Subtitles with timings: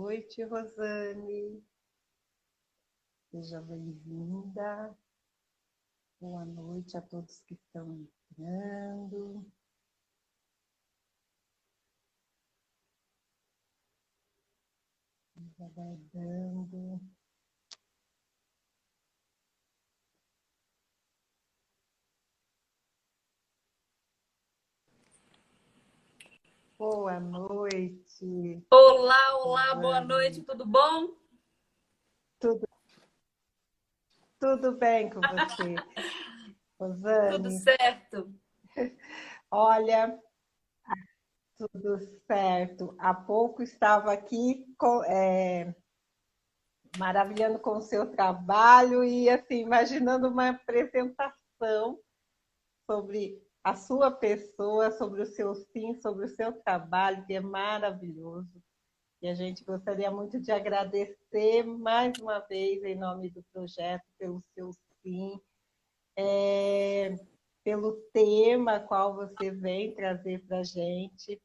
[0.00, 1.62] noite, Rosane.
[3.30, 4.96] Seja bem-vinda.
[6.18, 9.44] Boa noite a todos que estão entrando.
[15.60, 17.00] Aguardando.
[26.78, 27.59] Boa noite.
[29.02, 31.16] Olá, olá, boa noite, tudo bom?
[32.38, 32.68] Tudo,
[34.38, 35.74] tudo bem com você,
[36.78, 37.30] Rosane?
[37.30, 38.34] Tudo certo.
[39.50, 40.22] Olha,
[41.56, 42.94] tudo certo.
[42.98, 44.66] Há pouco estava aqui
[45.06, 45.74] é,
[46.98, 51.98] maravilhando com o seu trabalho e assim imaginando uma apresentação
[52.84, 58.62] sobre a sua pessoa, sobre o seu sim, sobre o seu trabalho, que é maravilhoso.
[59.22, 64.42] E a gente gostaria muito de agradecer mais uma vez, em nome do projeto, pelo
[64.54, 64.72] seu
[65.02, 65.38] sim,
[66.16, 67.14] é,
[67.62, 71.40] pelo tema qual você vem trazer para a gente.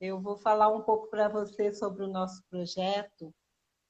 [0.00, 3.34] Eu vou falar um pouco para você sobre o nosso projeto.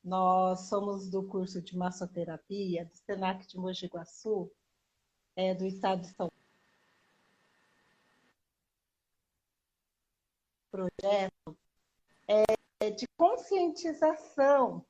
[0.02, 4.50] Nós somos do curso de massoterapia do SENAC de Mogi Guaçu,
[5.36, 6.30] é, do estado de São
[10.70, 11.58] projeto
[12.28, 14.86] é de conscientização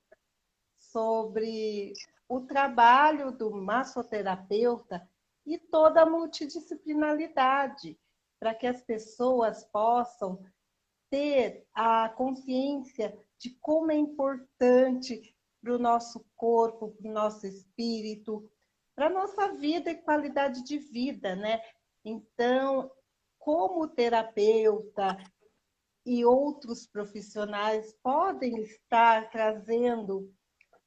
[0.78, 1.92] sobre
[2.28, 5.08] o trabalho do massoterapeuta
[5.44, 7.98] e toda a multidisciplinaridade,
[8.38, 10.40] para que as pessoas possam
[11.10, 18.48] ter a consciência de como é importante para o nosso corpo, para o nosso espírito,
[18.94, 21.60] para a nossa vida e qualidade de vida, né?
[22.04, 22.90] Então,
[23.38, 25.18] como terapeuta,
[26.04, 30.32] e outros profissionais podem estar trazendo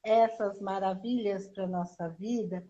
[0.04, 2.66] essas maravilhas para a nossa vida,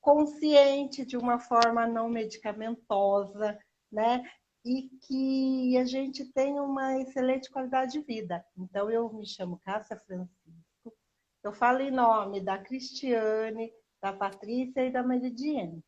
[0.00, 3.58] consciente de uma forma não medicamentosa,
[3.90, 4.22] né?
[4.64, 8.44] E que a gente tenha uma excelente qualidade de vida.
[8.56, 10.94] Então, eu me chamo Cássia Francisco,
[11.42, 15.84] eu falo em nome da Cristiane, da Patrícia e da Meridiane.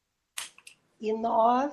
[1.00, 1.72] E nós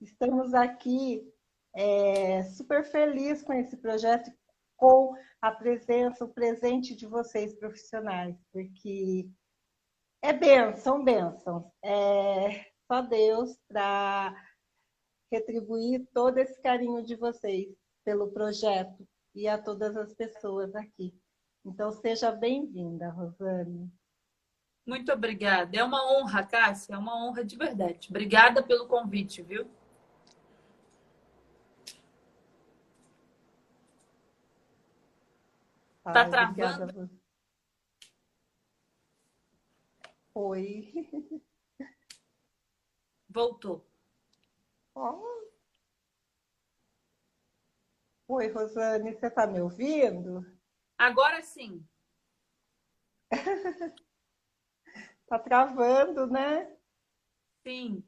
[0.00, 1.31] estamos aqui
[1.74, 4.30] é, super feliz com esse projeto,
[4.76, 9.28] com a presença, o presente de vocês profissionais, porque
[10.22, 11.64] é bênção, bênçãos.
[11.82, 14.34] É só Deus para
[15.32, 17.74] retribuir todo esse carinho de vocês
[18.04, 21.14] pelo projeto e a todas as pessoas aqui.
[21.64, 23.90] Então, seja bem-vinda, Rosane.
[24.86, 25.76] Muito obrigada.
[25.76, 28.08] É uma honra, Cássia, é uma honra de verdade.
[28.10, 29.66] Obrigada pelo convite, viu?
[36.04, 37.08] Tá travando?
[40.34, 40.92] Oi.
[43.28, 43.86] Voltou.
[44.94, 45.22] Oh.
[48.28, 50.44] Oi, Rosane, você está me ouvindo?
[50.98, 51.86] Agora sim.
[55.26, 56.76] tá travando, né?
[57.62, 58.02] Sim.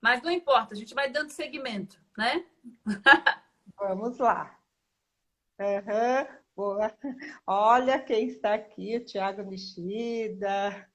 [0.00, 2.44] Mas não importa, a gente vai dando segmento, né?
[3.78, 4.58] Vamos lá.
[5.60, 6.41] Uhum.
[6.54, 6.92] Boa.
[7.46, 10.88] Olha quem está aqui, o Tiago Nishida,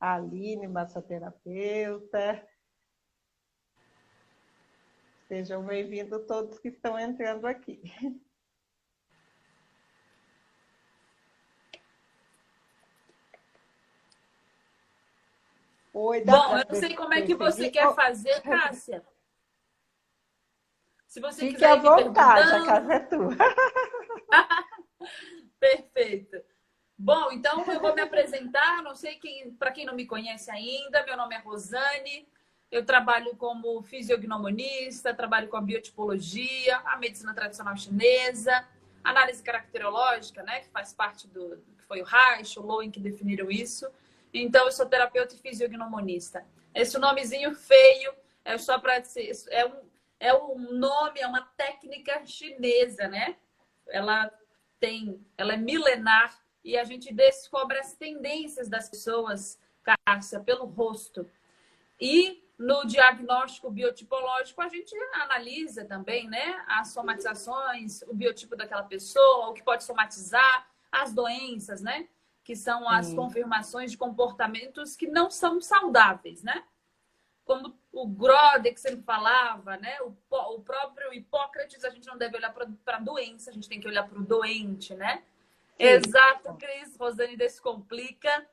[0.00, 2.46] a Aline, massoterapeuta.
[5.28, 7.80] Sejam bem-vindos todos que estão entrando aqui.
[15.92, 19.04] Oi, Bom, eu não sei como é que você quer fazer, Cássia.
[21.06, 23.36] Se você Fique quiser à vontade, a casa é tua.
[25.58, 26.42] Perfeito.
[26.96, 28.82] Bom, então eu vou me apresentar.
[28.82, 32.28] Não sei quem, para quem não me conhece ainda, meu nome é Rosane.
[32.70, 38.66] Eu trabalho como fisiognomonista, trabalho com a biotipologia, a medicina tradicional chinesa,
[39.02, 43.50] análise caracterológica, né, que faz parte do que foi o Reich, o Lowen que definiram
[43.50, 43.90] isso.
[44.34, 46.44] Então, eu sou terapeuta e fisiognomonista.
[46.74, 48.12] Esse nomezinho feio
[48.44, 49.02] é só para
[49.50, 49.88] é um,
[50.20, 53.36] é um nome, é uma técnica chinesa, né?
[53.88, 54.30] Ela
[54.80, 59.58] tem, ela é milenar e a gente descobre as tendências das pessoas,
[60.06, 61.28] Cássia, pelo rosto.
[62.00, 69.48] E no diagnóstico biotipológico, a gente analisa também né, as somatizações, o biotipo daquela pessoa,
[69.48, 72.08] o que pode somatizar, as doenças, né?
[72.42, 76.64] Que são as confirmações de comportamentos que não são saudáveis, né?
[77.48, 79.96] Como o Grode que sempre falava, né?
[80.02, 83.80] O, o próprio Hipócrates, a gente não deve olhar para a doença, a gente tem
[83.80, 85.22] que olhar para o doente, né?
[85.78, 86.94] Exato, Cris.
[86.98, 88.46] Rosane Descomplica.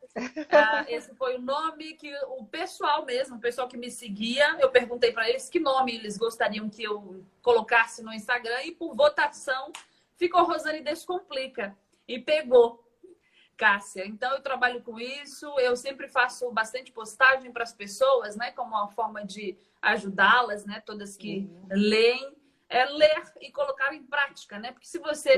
[0.50, 4.70] Ah, esse foi o nome que o pessoal mesmo, o pessoal que me seguia, eu
[4.70, 9.74] perguntei para eles que nome eles gostariam que eu colocasse no Instagram e por votação
[10.16, 11.76] ficou Rosane Descomplica.
[12.08, 12.85] E pegou.
[13.57, 14.06] Cássia.
[14.06, 15.48] Então, eu trabalho com isso.
[15.60, 18.52] Eu sempre faço bastante postagem para as pessoas, né?
[18.52, 20.81] Como uma forma de ajudá-las, né?
[20.86, 21.68] Todas que uhum.
[21.72, 22.36] leem.
[22.68, 24.72] É ler e colocar em prática, né?
[24.72, 25.38] Porque se você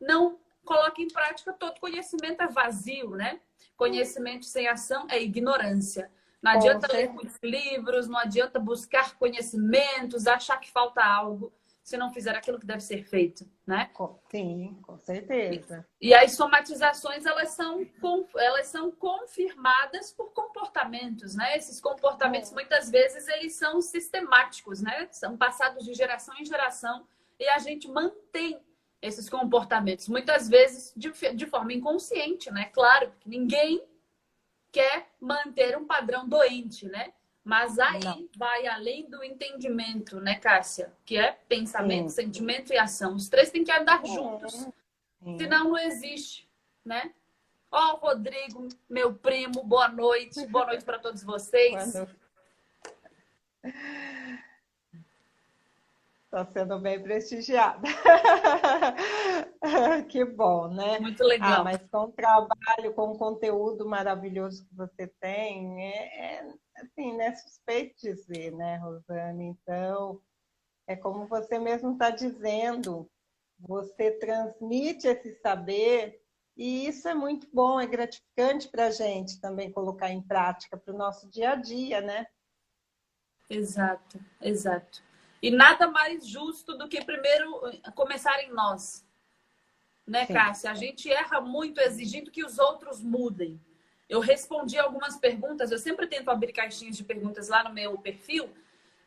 [0.00, 3.40] não coloca em prática, todo conhecimento é vazio, né?
[3.76, 6.10] Conhecimento sem ação é ignorância.
[6.42, 11.52] Não adianta ler muitos livros, não adianta buscar conhecimentos, achar que falta algo
[11.88, 13.90] se não fizer aquilo que deve ser feito, né?
[14.30, 15.86] Sim, com certeza.
[15.98, 17.80] E, e as somatizações, elas são,
[18.36, 21.56] elas são confirmadas por comportamentos, né?
[21.56, 22.54] Esses comportamentos, é.
[22.54, 25.08] muitas vezes, eles são sistemáticos, né?
[25.10, 27.08] São passados de geração em geração
[27.40, 28.60] e a gente mantém
[29.00, 32.66] esses comportamentos, muitas vezes de, de forma inconsciente, né?
[32.66, 33.82] Claro, que ninguém
[34.70, 37.14] quer manter um padrão doente, né?
[37.44, 38.28] Mas aí Não.
[38.36, 40.92] vai além do entendimento, né, Cássia?
[41.04, 42.22] Que é pensamento, Sim.
[42.22, 43.14] sentimento e ação.
[43.14, 44.06] Os três têm que andar é.
[44.06, 44.52] juntos.
[44.52, 45.38] Sim.
[45.38, 46.48] Senão não existe,
[46.84, 47.12] né?
[47.70, 50.46] Ó, oh, Rodrigo, meu primo, boa noite.
[50.46, 51.94] Boa noite para todos vocês.
[56.24, 57.88] Está sendo bem prestigiada.
[60.08, 60.98] que bom, né?
[60.98, 61.60] Muito legal.
[61.60, 67.16] Ah, mas com o trabalho, com o conteúdo maravilhoso que você tem, é, é assim,
[67.16, 67.34] né?
[67.34, 69.44] Suspeito dizer, né, Rosane?
[69.44, 70.20] Então,
[70.86, 73.10] é como você mesmo está dizendo,
[73.58, 76.22] você transmite esse saber
[76.56, 80.92] e isso é muito bom, é gratificante para a gente também colocar em prática para
[80.92, 82.26] o nosso dia a dia, né?
[83.48, 85.02] Exato, exato.
[85.40, 87.60] E nada mais justo do que primeiro
[87.94, 89.06] começar em nós.
[90.06, 90.32] Né, Sim.
[90.32, 90.70] Cássia?
[90.70, 93.60] A gente erra muito exigindo que os outros mudem.
[94.08, 98.50] Eu respondi algumas perguntas, eu sempre tento abrir caixinhas de perguntas lá no meu perfil.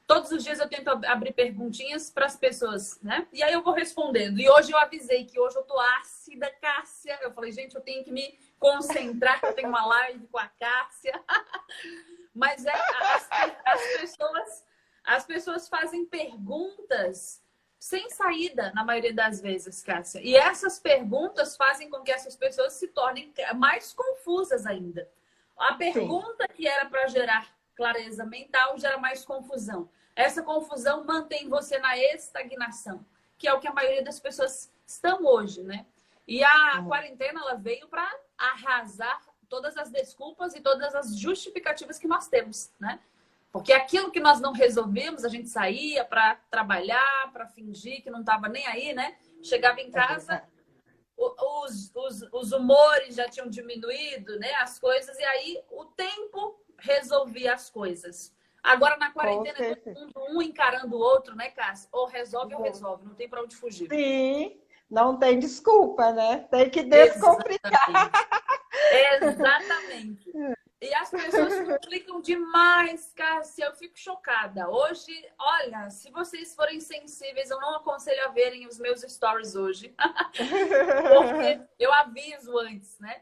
[0.06, 3.28] Todos os dias eu tento abrir perguntinhas para as pessoas, né?
[3.32, 4.40] E aí eu vou respondendo.
[4.40, 7.18] E hoje eu avisei que hoje eu tô ácida, Cássia.
[7.22, 10.48] Eu falei, gente, eu tenho que me concentrar, que eu tenho uma live com a
[10.48, 11.14] Cássia.
[12.36, 13.30] Mas é, as,
[13.66, 14.72] as pessoas
[15.04, 17.42] as pessoas fazem perguntas
[17.82, 20.22] sem saída, na maioria das vezes, Cássia.
[20.22, 25.10] E essas perguntas fazem com que essas pessoas se tornem mais confusas ainda.
[25.58, 26.54] A pergunta Sim.
[26.56, 29.90] que era para gerar clareza mental gera mais confusão.
[30.16, 33.04] Essa confusão mantém você na estagnação,
[33.36, 35.88] que é o que a maioria das pessoas estão hoje, né?
[36.28, 36.88] E a uhum.
[36.88, 38.08] quarentena ela veio para
[38.38, 43.00] arrasar todas as desculpas e todas as justificativas que nós temos, né?
[43.52, 48.22] Porque aquilo que nós não resolvemos, a gente saía para trabalhar, para fingir que não
[48.22, 49.18] estava nem aí, né?
[49.44, 50.44] Chegava em é casa,
[51.18, 54.54] os, os, os humores já tinham diminuído, né?
[54.56, 58.34] As coisas, e aí o tempo resolvia as coisas.
[58.64, 61.90] Agora, na quarentena, todo mundo um encarando o outro, né, Cássio?
[61.92, 63.90] Ou resolve ou resolve, não tem para onde fugir.
[63.90, 66.48] Sim, não tem desculpa, né?
[66.50, 68.12] Tem que descomplicar.
[69.22, 70.32] Exatamente.
[70.32, 70.61] Exatamente.
[70.82, 73.66] E as pessoas complicam demais, Cássia.
[73.66, 74.68] Eu fico chocada.
[74.68, 79.94] Hoje, olha, se vocês forem sensíveis, eu não aconselho a verem os meus stories hoje.
[80.34, 83.22] Porque eu aviso antes, né?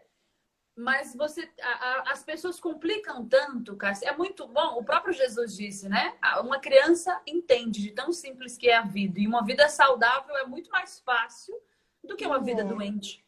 [0.74, 4.08] Mas você, a, a, as pessoas complicam tanto, Cássia.
[4.08, 4.78] É muito bom.
[4.78, 6.18] O próprio Jesus disse, né?
[6.40, 9.20] Uma criança entende de tão simples que é a vida.
[9.20, 11.54] E uma vida saudável é muito mais fácil
[12.02, 13.22] do que uma vida doente.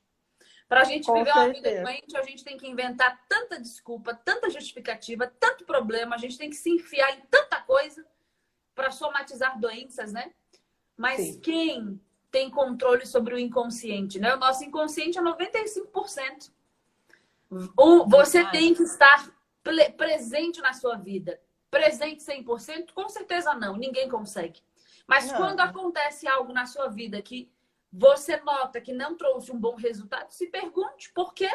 [0.72, 1.46] Para a gente Com viver certeza.
[1.46, 6.18] uma vida doente, a gente tem que inventar tanta desculpa, tanta justificativa, tanto problema, a
[6.18, 8.06] gente tem que se enfiar em tanta coisa
[8.74, 10.32] para somatizar doenças, né?
[10.96, 11.40] Mas Sim.
[11.42, 12.01] quem
[12.32, 14.34] tem controle sobre o inconsciente, né?
[14.34, 16.54] O nosso inconsciente é 95%.
[17.75, 19.30] O, você tem que estar
[19.98, 21.38] presente na sua vida.
[21.70, 22.94] Presente 100%?
[22.94, 24.62] Com certeza não, ninguém consegue.
[25.06, 25.36] Mas não.
[25.36, 27.51] quando acontece algo na sua vida que
[27.92, 31.50] você nota que não trouxe um bom resultado, se pergunte por quê.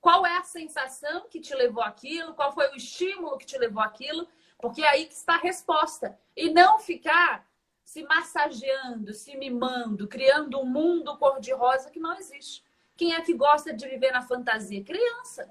[0.00, 2.34] Qual é a sensação que te levou aquilo?
[2.34, 4.26] Qual foi o estímulo que te levou aquilo?
[4.58, 6.18] Porque é aí que está a resposta.
[6.36, 7.46] E não ficar
[7.84, 12.64] se massageando, se mimando, criando um mundo cor-de-rosa que não existe.
[12.96, 14.82] Quem é que gosta de viver na fantasia?
[14.82, 15.50] Criança.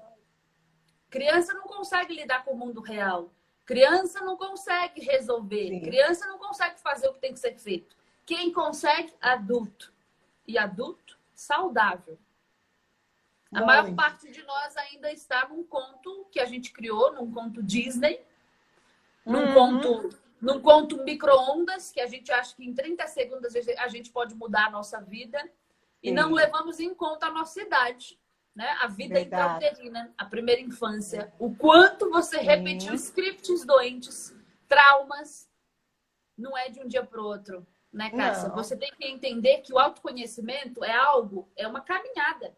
[1.10, 3.32] Criança não consegue lidar com o mundo real.
[3.64, 5.68] Criança não consegue resolver.
[5.68, 5.80] Sim.
[5.80, 7.96] Criança não consegue fazer o que tem que ser feito.
[8.24, 9.14] Quem consegue?
[9.20, 9.92] Adulto
[10.48, 12.18] e adulto saudável.
[13.52, 17.62] A maior parte de nós ainda está num conto que a gente criou, num conto
[17.62, 18.20] Disney,
[19.24, 19.54] num uhum.
[19.54, 24.34] conto, num conto micro-ondas, que a gente acha que em 30 segundos a gente pode
[24.34, 25.38] mudar a nossa vida.
[26.02, 28.18] e não levamos em conta a nossa idade.
[28.54, 28.68] Né?
[28.80, 34.34] A vida intrauterina, a primeira infância, o quanto você repetiu scripts doentes,
[34.66, 35.48] traumas,
[36.36, 38.48] não é de um dia para o outro, né, Cássia?
[38.48, 38.56] Não.
[38.56, 42.56] Você tem que entender que o autoconhecimento é algo, é uma caminhada.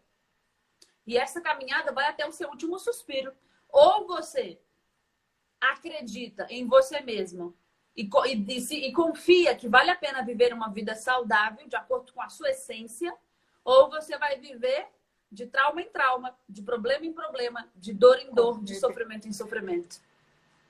[1.07, 3.33] E essa caminhada vai até o seu último suspiro.
[3.69, 4.61] Ou você
[5.61, 7.57] acredita em você mesmo
[7.97, 12.23] e, e, e, confia que vale a pena viver uma vida saudável, de acordo com
[12.23, 13.15] a sua essência,
[13.65, 14.87] ou você vai viver
[15.31, 19.33] de trauma em trauma, de problema em problema, de dor em dor, de sofrimento em
[19.33, 20.01] sofrimento.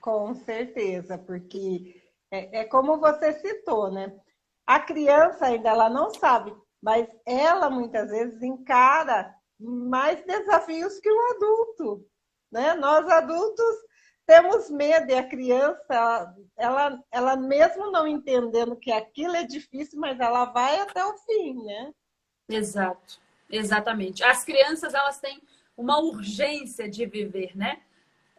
[0.01, 4.13] Com certeza, porque é, é como você citou, né?
[4.67, 11.31] A criança ainda ela não sabe, mas ela muitas vezes encara mais desafios que o
[11.35, 12.07] adulto.
[12.51, 12.75] Né?
[12.75, 13.77] Nós adultos
[14.27, 20.21] temos medo e a criança, ela, ela mesmo não entendendo que aquilo é difícil, mas
[20.21, 21.93] ela vai até o fim, né?
[22.49, 24.23] Exato, exatamente.
[24.23, 25.43] As crianças, elas têm
[25.77, 27.83] uma urgência de viver, né?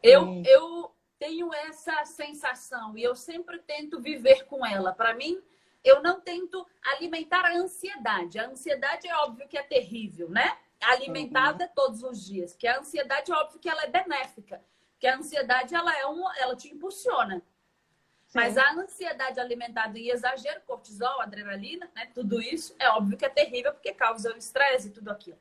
[0.01, 4.93] Eu, eu tenho essa sensação e eu sempre tento viver com ela.
[4.93, 5.41] Para mim,
[5.83, 8.39] eu não tento alimentar a ansiedade.
[8.39, 10.57] A ansiedade é óbvio que é terrível, né?
[10.81, 11.71] alimentada uhum.
[11.75, 12.55] todos os dias.
[12.55, 14.61] Que a ansiedade, óbvio que ela é benéfica.
[14.99, 17.41] Que a ansiedade, ela é um, ela te impulsiona.
[18.27, 18.39] Sim.
[18.39, 22.09] Mas a ansiedade alimentada em exagero, cortisol, adrenalina, né?
[22.13, 25.37] Tudo isso é óbvio que é terrível porque causa o estresse e tudo aquilo.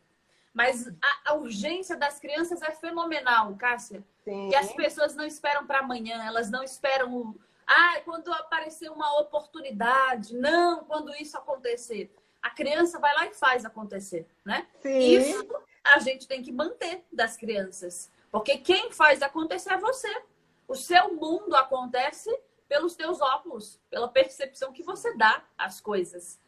[0.52, 4.02] Mas a, a, urgência das crianças é fenomenal, Cássia.
[4.24, 4.48] Sim.
[4.50, 7.36] E as pessoas não esperam para amanhã, elas não esperam
[7.72, 12.12] ah, quando aparecer uma oportunidade, não, quando isso acontecer
[12.42, 14.66] a criança vai lá e faz acontecer, né?
[14.80, 14.98] Sim.
[14.98, 15.48] Isso
[15.84, 18.10] a gente tem que manter das crianças.
[18.30, 20.22] Porque quem faz acontecer é você.
[20.66, 22.30] O seu mundo acontece
[22.68, 26.40] pelos teus óculos, pela percepção que você dá às coisas.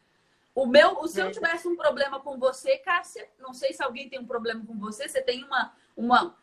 [0.55, 4.19] O meu, se eu tivesse um problema com você, Cássia, não sei se alguém tem
[4.19, 6.37] um problema com você, você tem uma, uma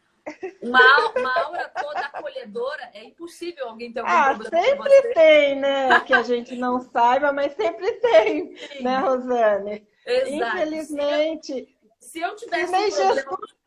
[0.62, 6.00] uma, uma aura toda acolhedora, é impossível alguém ter algum ah, problema sempre tem, né?
[6.00, 8.83] Que a gente não saiba, mas sempre tem, Sim.
[8.83, 9.87] né, Rosane?
[10.07, 10.57] Exato.
[10.57, 11.77] Infelizmente.
[11.99, 13.15] Se eu tivesse nem um problema...
[13.15, 13.61] Jesus...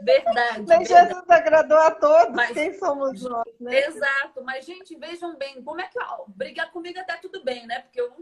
[0.00, 0.66] Verdade.
[0.66, 0.84] Nem.
[0.84, 3.86] Jesus agradou a todos, mas, quem somos nós, né?
[3.86, 5.98] Exato, mas, gente, vejam bem, como é que.
[6.00, 7.80] Ó, brigar comigo até tudo bem, né?
[7.80, 8.12] Porque eu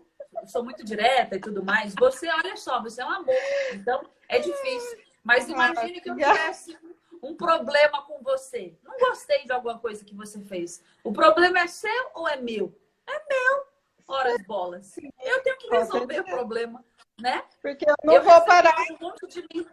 [0.47, 1.95] sou muito direta e tudo mais.
[1.99, 3.35] Você, olha só, você é um amor.
[3.73, 4.99] Então, é difícil.
[5.23, 6.79] Mas imagine que eu tivesse
[7.25, 8.77] um problema com você.
[8.83, 10.83] Não gostei de alguma coisa que você fez.
[11.03, 12.79] O problema é seu ou é meu?
[13.07, 13.67] É meu.
[14.07, 14.97] Ora as bolas.
[15.23, 16.85] Eu tenho que resolver o problema,
[17.19, 17.43] né?
[17.63, 18.77] Porque eu não eu vou parar.
[18.93, 19.67] Um monte de mim.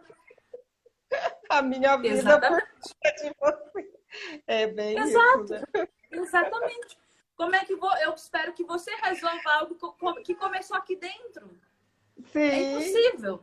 [1.50, 2.66] A minha vida Exatamente.
[3.20, 3.92] de você.
[4.46, 5.44] É bem Exato.
[5.44, 5.52] isso.
[5.52, 5.88] Né?
[6.10, 6.98] Exatamente.
[7.36, 7.94] Como é que vou?
[7.98, 9.76] Eu espero que você resolva algo
[10.24, 11.50] que começou aqui dentro.
[12.32, 12.40] Sim.
[12.40, 13.42] É impossível.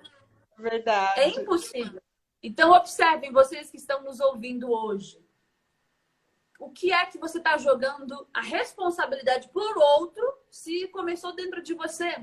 [0.58, 1.20] Verdade.
[1.20, 2.02] É impossível.
[2.42, 5.24] Então, observem vocês que estão nos ouvindo hoje.
[6.58, 11.74] O que é que você está jogando a responsabilidade por outro se começou dentro de
[11.74, 12.18] você?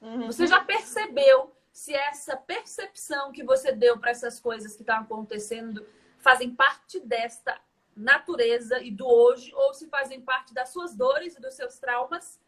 [0.00, 0.26] Uhum.
[0.26, 5.86] Você já percebeu se essa percepção que você deu para essas coisas que estão acontecendo
[6.18, 7.58] fazem parte desta
[7.94, 12.38] natureza e do hoje, ou se fazem parte das suas dores e dos seus traumas?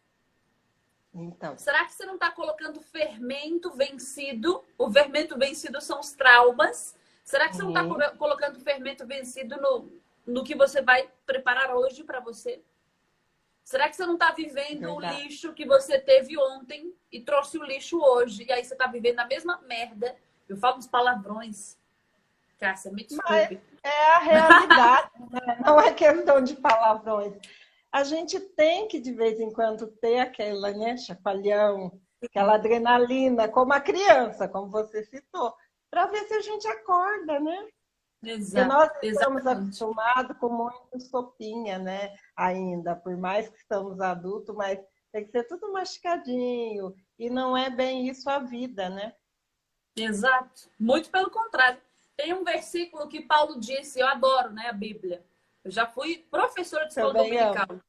[1.25, 1.57] Então.
[1.59, 4.65] Será que você não está colocando fermento vencido?
[4.77, 6.97] O fermento vencido são os traumas.
[7.25, 7.73] Será que você uhum.
[7.73, 9.93] não está colocando fermento vencido no,
[10.27, 12.63] no que você vai preparar hoje para você?
[13.65, 15.17] Será que você não está vivendo Verdade.
[15.17, 18.47] o lixo que você teve ontem e trouxe o lixo hoje?
[18.49, 20.17] E aí você está vivendo a mesma merda.
[20.49, 21.77] Eu falo uns palavrões.
[22.59, 23.29] Cássia, me desculpe.
[23.31, 25.59] Mas é a realidade, né?
[25.65, 27.35] não é questão de palavrões
[27.93, 33.73] a gente tem que, de vez em quando, ter aquela, né, chacoalhão, aquela adrenalina, como
[33.73, 35.55] a criança, como você citou,
[35.91, 37.69] para ver se a gente acorda, né?
[38.23, 39.67] Exato, nós estamos exatamente.
[39.67, 42.15] acostumados com muito sopinha, né?
[42.37, 44.79] Ainda, por mais que estamos adultos, mas
[45.13, 46.95] tem que ser tudo masticadinho.
[47.19, 49.15] E não é bem isso a vida, né?
[49.97, 50.71] Exato.
[50.79, 51.81] Muito pelo contrário.
[52.17, 54.69] Tem um versículo que Paulo disse, eu adoro, né?
[54.69, 55.25] A Bíblia.
[55.69, 57.81] Eu já fui professora de escola dominical.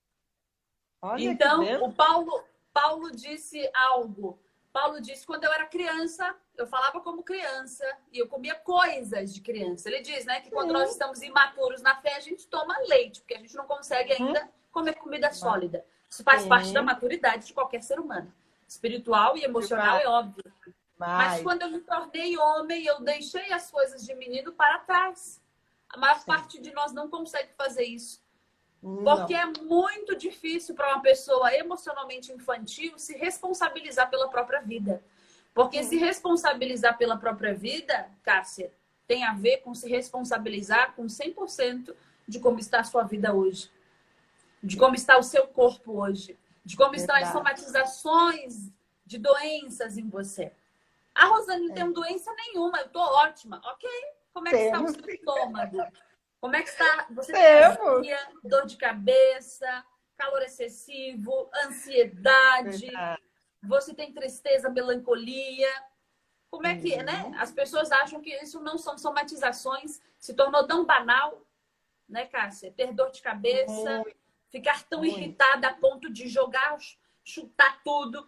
[1.17, 2.43] então, o Paulo,
[2.74, 4.38] Paulo disse algo.
[4.74, 9.39] Paulo disse: quando eu era criança, eu falava como criança e eu comia coisas de
[9.39, 9.88] criança.
[9.88, 13.36] Ele diz, né, que quando nós estamos imaturos na fé, a gente toma leite, porque
[13.36, 14.27] a gente não consegue uhum.
[14.27, 15.86] ainda comer comida sólida.
[16.09, 16.50] Isso faz Sim.
[16.50, 18.29] parte da maturidade de qualquer ser humano.
[18.67, 20.43] Espiritual e emocional é óbvio.
[20.98, 21.17] Mas...
[21.17, 25.41] Mas quando eu me tornei homem, eu deixei as coisas de menino para trás.
[25.89, 26.25] A maior Sim.
[26.25, 28.22] parte de nós não consegue fazer isso.
[28.81, 29.41] Porque não.
[29.41, 35.03] é muito difícil para uma pessoa emocionalmente infantil se responsabilizar pela própria vida.
[35.53, 38.72] Porque se responsabilizar pela própria vida, Cássia,
[39.08, 41.93] tem a ver com se responsabilizar com 100%
[42.27, 43.69] de como está a sua vida hoje.
[44.63, 46.38] De como está o seu corpo hoje.
[46.63, 48.72] De como estão as somatizações
[49.05, 50.53] de doenças em você.
[51.13, 51.75] A Rosane não é.
[51.75, 53.60] tem doença nenhuma, eu tô ótima.
[53.65, 53.89] Ok.
[54.39, 54.91] Como é que Temos.
[54.91, 55.77] está o seu estômago?
[56.39, 57.08] Como é que está?
[57.10, 59.86] Você tem dor de cabeça,
[60.17, 63.22] calor excessivo, ansiedade, Verdade.
[63.62, 65.69] você tem tristeza, melancolia.
[66.50, 67.24] Como é que, né?
[67.24, 67.31] uhum.
[67.31, 67.38] né?
[67.38, 71.46] As pessoas acham que isso não são somatizações, se tornou tão banal,
[72.08, 72.72] né, Cássia?
[72.72, 74.05] Ter dor de cabeça, uhum.
[74.50, 75.17] ficar tão Muito.
[75.17, 76.77] irritada a ponto de jogar,
[77.25, 78.25] chutar tudo.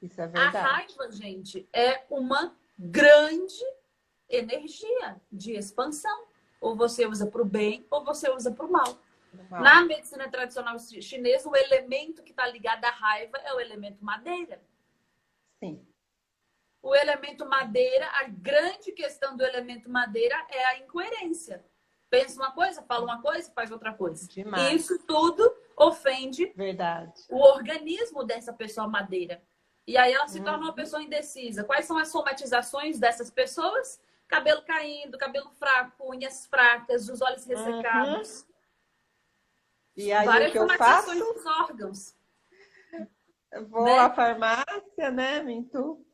[0.00, 0.56] Isso é verdade.
[0.56, 3.64] A raiva, gente, é uma grande
[4.28, 6.26] energia de expansão.
[6.60, 8.98] Ou você usa para o bem, ou você usa para o mal.
[9.50, 14.60] Na medicina tradicional chinesa, o elemento que está ligado à raiva é o elemento madeira.
[15.62, 15.86] Sim.
[16.82, 21.64] O elemento madeira, a grande questão do elemento madeira é a incoerência.
[22.08, 24.28] Pensa uma coisa, fala uma coisa, faz outra coisa.
[24.28, 24.72] Demais.
[24.72, 27.22] E isso tudo ofende Verdade.
[27.28, 29.42] o organismo dessa pessoa madeira.
[29.86, 31.64] E aí ela se torna uma pessoa indecisa.
[31.64, 34.00] Quais são as somatizações dessas pessoas?
[34.28, 38.40] Cabelo caindo, cabelo fraco, unhas fracas, os olhos ressecados.
[38.40, 38.46] Uhum.
[39.96, 41.14] E aí Várias o que eu faço?
[41.14, 42.14] dos órgãos.
[43.68, 43.98] vou né?
[43.98, 46.04] à farmácia, né, Mintu?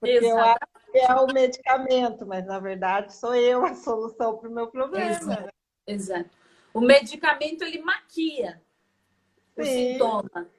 [0.00, 0.58] Porque eu acho
[0.90, 5.10] que é o medicamento, mas na verdade sou eu a solução para o meu problema.
[5.10, 5.42] Exato.
[5.42, 5.50] Né?
[5.86, 6.30] Exato.
[6.74, 8.60] O medicamento ele maquia
[9.54, 9.60] Sim.
[9.60, 10.50] o sintoma.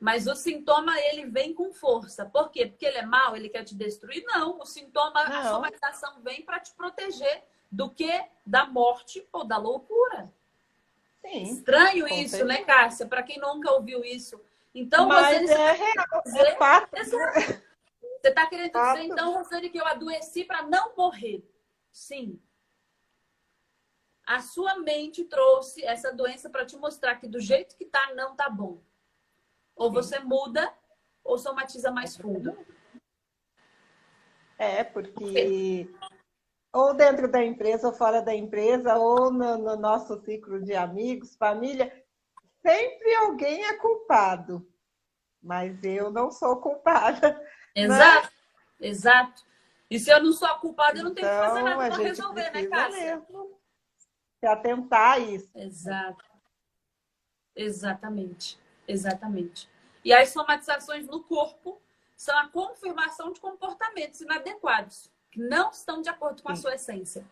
[0.00, 2.24] Mas o sintoma ele vem com força.
[2.24, 2.64] Por quê?
[2.64, 4.24] Porque ele é mau, ele quer te destruir?
[4.24, 4.58] Não.
[4.58, 5.38] O sintoma, Não.
[5.38, 8.10] a somatização vem para te proteger do que?
[8.46, 10.32] Da morte ou da loucura.
[11.20, 12.44] Sim, Estranho isso, certeza.
[12.46, 13.06] né, Cássia?
[13.06, 14.40] Para quem nunca ouviu isso.
[14.74, 16.46] Então, Mas você é real, dizer...
[16.46, 16.96] é fato.
[16.96, 18.96] Você está querendo fato.
[18.96, 21.44] dizer, então, Rosane, que eu adoeci para não morrer.
[21.92, 22.40] Sim.
[24.26, 28.34] A sua mente trouxe essa doença para te mostrar que do jeito que tá, não
[28.34, 28.80] tá bom.
[29.80, 30.70] Ou você muda,
[31.24, 32.54] ou somatiza mais fundo.
[34.58, 35.88] É, porque
[36.70, 41.34] ou dentro da empresa ou fora da empresa, ou no, no nosso ciclo de amigos,
[41.34, 41.90] família,
[42.60, 44.70] sempre alguém é culpado.
[45.42, 47.32] Mas eu não sou culpada.
[47.74, 47.84] Né?
[47.84, 48.86] Exato, né?
[48.86, 49.46] exato.
[49.88, 52.50] E se eu não sou culpada, eu não tenho que fazer então, nada para resolver,
[52.50, 53.26] né, Cássia?
[54.44, 55.50] Atentar a isso.
[55.56, 56.24] Exato.
[57.56, 58.59] Exatamente.
[58.90, 59.68] Exatamente.
[60.04, 61.80] E as somatizações no corpo
[62.16, 67.24] são a confirmação de comportamentos inadequados que não estão de acordo com a sua essência.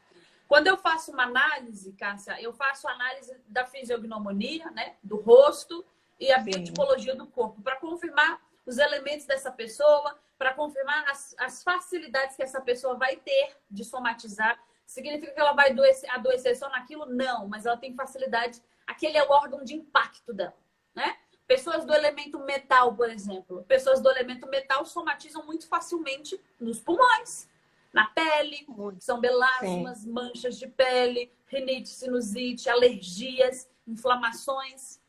[0.46, 5.84] Quando eu faço uma análise, Cássia, eu faço análise da fisiognomonia, né, do rosto
[6.18, 6.44] e a Sim.
[6.44, 12.42] biotipologia do corpo, para confirmar os elementos dessa pessoa, para confirmar as, as, facilidades que
[12.42, 14.58] essa pessoa vai ter de somatizar.
[14.86, 17.04] Significa que ela vai adoecer, adoecer só naquilo?
[17.06, 18.62] Não, mas ela tem facilidade.
[18.86, 20.56] Aquele é o órgão de impacto dela,
[20.94, 21.18] né?
[21.48, 23.64] Pessoas do elemento metal, por exemplo.
[23.66, 27.48] Pessoas do elemento metal somatizam muito facilmente nos pulmões
[27.92, 28.66] na pele,
[29.00, 30.12] são belasmas, Sim.
[30.12, 35.00] manchas de pele, rinite, sinusite, alergias, inflamações.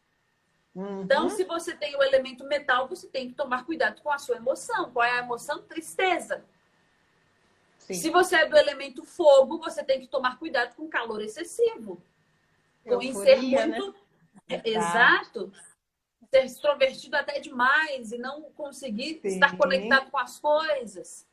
[0.73, 1.01] Uhum.
[1.01, 4.37] Então, se você tem o elemento metal, você tem que tomar cuidado com a sua
[4.37, 4.91] emoção.
[4.91, 5.61] Qual é a emoção?
[5.63, 6.45] Tristeza.
[7.79, 7.95] Sim.
[7.95, 12.01] Se você é do elemento fogo, você tem que tomar cuidado com calor excessivo.
[12.83, 13.65] Com ser né?
[13.65, 13.95] muito.
[14.47, 14.61] Né?
[14.63, 15.51] Exato.
[16.31, 19.27] Ser extrovertido até demais e não conseguir Sim.
[19.29, 21.25] estar conectado com as coisas.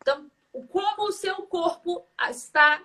[0.00, 0.30] Então,
[0.68, 2.82] como o seu corpo está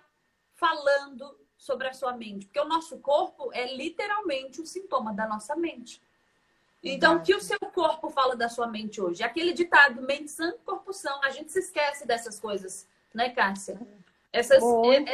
[0.55, 2.45] falando sobre a sua mente?
[2.45, 6.01] Porque o nosso corpo é literalmente o sintoma da nossa mente.
[6.83, 9.23] Então, o que o seu corpo fala da sua mente hoje?
[9.23, 11.23] Aquele ditado, mente sã, corpo são.
[11.23, 13.79] A gente se esquece dessas coisas, né, Cássia?
[14.33, 14.63] Essas,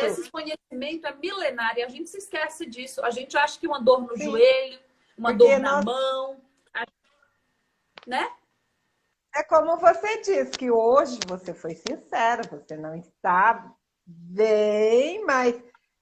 [0.02, 3.04] esse conhecimento é milenário, a gente se esquece disso.
[3.04, 4.24] A gente acha que uma dor no Sim.
[4.24, 4.80] joelho,
[5.17, 5.86] uma Porque dor na nós...
[5.86, 6.41] mão,
[8.06, 8.30] né?
[9.36, 13.71] É como você disse, que hoje você foi sincera, você não está
[14.06, 15.62] bem, mas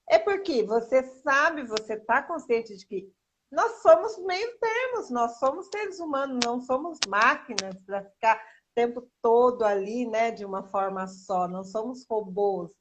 [0.10, 3.12] é porque você sabe, você está consciente de que
[3.52, 9.10] nós somos meio termos, nós somos seres humanos, não somos máquinas para ficar o tempo
[9.22, 12.72] todo ali, né, de uma forma só, não somos robôs.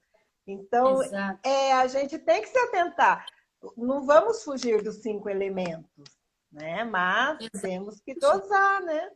[0.46, 1.00] Então,
[1.42, 3.24] é, a gente tem que se atentar.
[3.76, 6.04] Não vamos fugir dos cinco elementos,
[6.54, 6.84] né?
[6.84, 7.60] Mas Exato.
[7.60, 9.10] temos que dosar, né?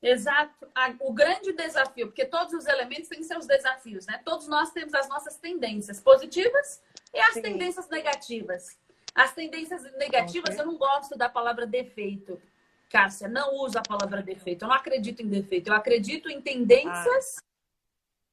[0.00, 0.66] Exato.
[1.00, 4.20] O grande desafio, porque todos os elementos têm seus desafios, né?
[4.24, 6.82] Todos nós temos as nossas tendências positivas
[7.12, 7.42] e as Sim.
[7.42, 8.78] tendências negativas.
[9.14, 10.60] As tendências negativas, okay.
[10.60, 12.40] eu não gosto da palavra defeito.
[12.88, 14.64] Cássia, não uso a palavra defeito.
[14.64, 15.68] Eu não acredito em defeito.
[15.68, 17.42] Eu acredito em tendências ah.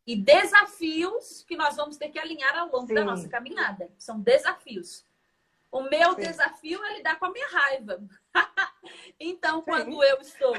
[0.05, 2.93] e desafios que nós vamos ter que alinhar ao longo Sim.
[2.93, 3.89] da nossa caminhada.
[3.97, 5.03] São desafios.
[5.71, 6.21] O meu Sim.
[6.21, 8.01] desafio é lidar com a minha raiva.
[9.19, 9.65] então, Sim.
[9.65, 10.55] quando eu estou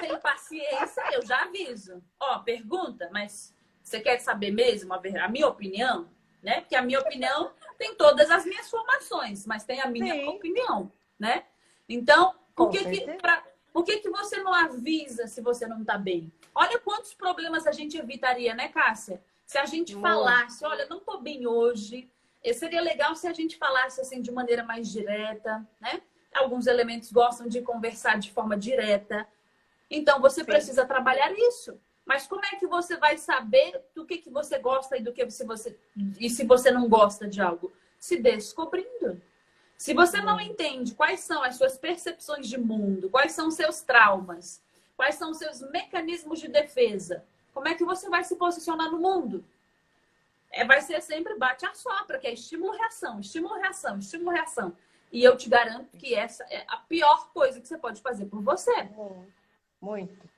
[0.00, 2.02] sem paciência, eu já aviso.
[2.20, 6.08] Ó, pergunta, mas você quer saber mesmo a, minha opinião?
[6.42, 6.60] Né?
[6.60, 10.28] Porque a minha opinião tem todas as minhas formações, mas tem a minha Sim.
[10.28, 11.44] opinião, né?
[11.88, 15.96] Então, por que, que, pra, por que, que você não avisa se você não está
[15.96, 16.32] bem?
[16.54, 19.22] Olha quantos problemas a gente evitaria, né, Cássia?
[19.46, 22.10] Se a gente falasse, olha, não estou bem hoje,
[22.42, 26.02] eh, seria legal se a gente falasse assim de maneira mais direta, né?
[26.34, 29.26] Alguns elementos gostam de conversar de forma direta.
[29.90, 30.46] Então, você Sim.
[30.46, 31.78] precisa trabalhar isso.
[32.04, 35.28] Mas como é que você vai saber do que, que você gosta e do que
[35.30, 35.78] se você
[36.18, 37.72] e se você não gosta de algo?
[37.98, 39.22] Se descobrindo.
[39.76, 43.82] Se você não entende quais são as suas percepções de mundo, quais são os seus
[43.82, 44.62] traumas,
[44.96, 48.98] quais são os seus mecanismos de defesa, como é que você vai se posicionar no
[48.98, 49.44] mundo?
[50.52, 54.76] É, vai ser sempre bate a sopra, que é estímulo-reação, estímulo-reação, estímulo-reação.
[55.10, 58.42] E eu te garanto que essa é a pior coisa que você pode fazer por
[58.42, 58.88] você.
[59.80, 60.30] Muito.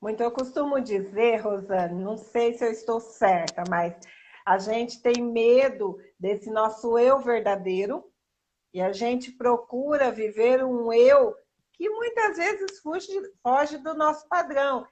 [0.00, 3.94] Muito, eu costumo dizer, Rosane, não sei se eu estou certa, mas
[4.44, 8.04] a gente tem medo desse nosso eu verdadeiro
[8.74, 11.36] e a gente procura viver um eu
[11.72, 14.86] que muitas vezes foge, foge do nosso padrão.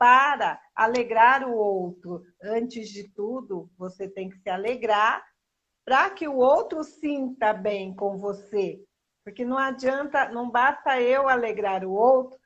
[0.00, 5.22] Para alegrar o outro, antes de tudo, você tem que se alegrar
[5.84, 8.82] para que o outro sinta bem com você.
[9.22, 12.40] Porque não adianta, não basta eu alegrar o outro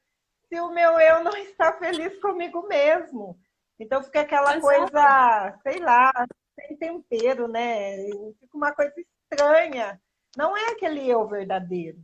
[0.49, 3.39] se o meu eu não está feliz comigo mesmo.
[3.79, 6.13] Então fica aquela coisa, sei lá,
[6.59, 7.99] sem tempero, né?
[8.41, 10.01] Fica uma coisa estranha.
[10.37, 11.99] Não é aquele eu verdadeiro.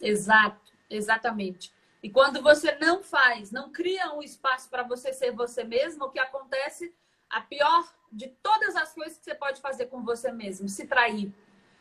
[0.00, 1.72] Exato, exatamente.
[2.02, 6.10] E quando você não faz, não cria um espaço para você ser você mesmo, o
[6.10, 6.94] que acontece,
[7.28, 11.32] a pior de todas as coisas que você pode fazer com você mesmo, se trair.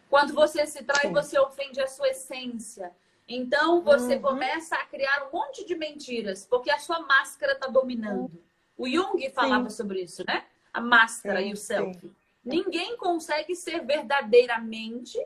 [0.10, 1.14] Quando você se trai, Sim.
[1.14, 2.92] você ofende a sua essência.
[3.28, 4.22] Então você uhum.
[4.22, 8.44] começa a criar um monte de mentiras, porque a sua máscara está dominando.
[8.76, 9.78] O Jung falava sim.
[9.78, 10.46] sobre isso, né?
[10.74, 12.12] A máscara sim, e o self.
[12.44, 15.18] Ninguém consegue ser verdadeiramente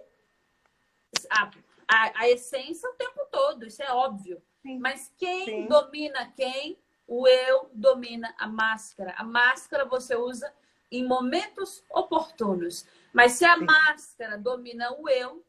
[1.30, 1.50] a,
[1.88, 4.42] a, a, essência o tempo todo, isso é óbvio.
[4.80, 6.78] Mas quem domina quem?
[7.08, 9.14] O eu domina a máscara.
[9.18, 10.52] A máscara você usa
[10.92, 12.88] em momentos oportunos.
[13.12, 15.44] Mas se a máscara domina o eu,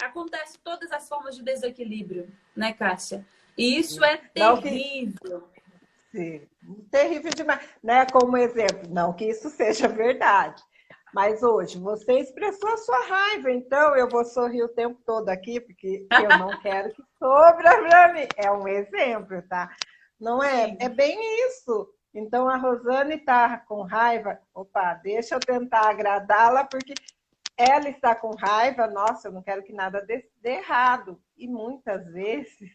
[0.00, 3.26] acontece todas as formas de desequilíbrio, né, Cássia?
[3.56, 5.48] E isso é terrível.
[6.10, 6.46] Sim,
[6.90, 7.66] terrível demais.
[7.82, 8.04] Né?
[8.06, 10.62] Como exemplo, não que isso seja verdade.
[11.14, 15.60] Mas hoje você expressou a sua raiva, então eu vou sorrir o tempo todo aqui,
[15.60, 18.26] porque eu não quero que sobra para mim.
[18.36, 19.70] É um exemplo, tá?
[20.18, 20.68] Não é?
[20.68, 20.76] Sim.
[20.80, 21.88] É bem isso.
[22.14, 24.38] Então a Rosane está com raiva.
[24.54, 26.94] Opa, deixa eu tentar agradá-la, porque
[27.56, 31.22] ela está com raiva, nossa, eu não quero que nada dê, dê errado.
[31.36, 32.70] E muitas vezes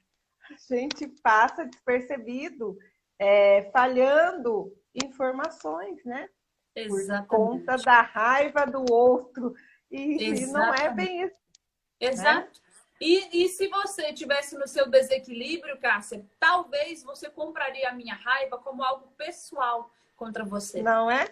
[0.50, 2.78] a gente passa despercebido,
[3.20, 6.30] é, falhando informações, né?
[6.82, 7.28] Exatamente.
[7.28, 9.56] Por conta da raiva do outro.
[9.90, 11.36] E, e não é bem isso.
[11.36, 12.08] Né?
[12.08, 12.62] Exato.
[12.62, 12.68] Né?
[13.00, 18.58] E, e se você tivesse no seu desequilíbrio, Cássia, talvez você compraria a minha raiva
[18.58, 20.82] como algo pessoal contra você.
[20.82, 21.26] Não é?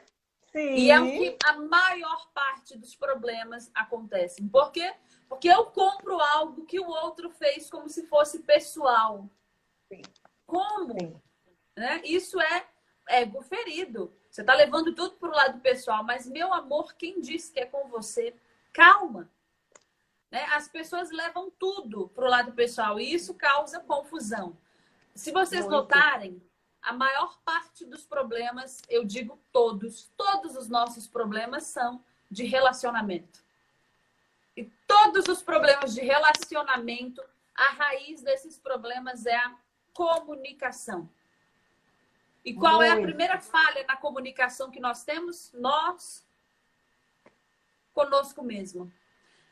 [0.52, 0.76] Sim.
[0.76, 4.48] E é o que a maior parte dos problemas acontecem.
[4.48, 4.94] Por quê?
[5.28, 9.28] Porque eu compro algo que o outro fez como se fosse pessoal.
[9.92, 10.02] Sim.
[10.46, 10.94] Como?
[11.00, 11.22] Sim.
[11.76, 12.02] Né?
[12.06, 12.68] Isso é
[13.08, 14.14] ego ferido.
[14.30, 17.66] Você está levando tudo para o lado pessoal, mas meu amor, quem disse que é
[17.66, 18.36] com você?
[18.74, 19.30] Calma.
[20.30, 20.44] Né?
[20.52, 24.58] As pessoas levam tudo para o lado pessoal e isso causa confusão.
[25.14, 25.72] Se vocês Muito.
[25.72, 26.42] notarem,
[26.82, 33.44] a maior parte dos problemas, eu digo todos, todos os nossos problemas são de relacionamento.
[34.56, 37.24] E todos os problemas de relacionamento,
[37.56, 39.56] a raiz desses problemas é a
[39.94, 41.10] comunicação.
[42.46, 45.52] E qual é a primeira falha na comunicação que nós temos?
[45.54, 46.24] Nós
[47.92, 48.92] conosco mesmo.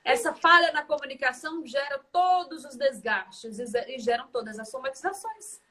[0.03, 5.61] Essa falha na comunicação gera todos os desgastes e geram todas as somatizações.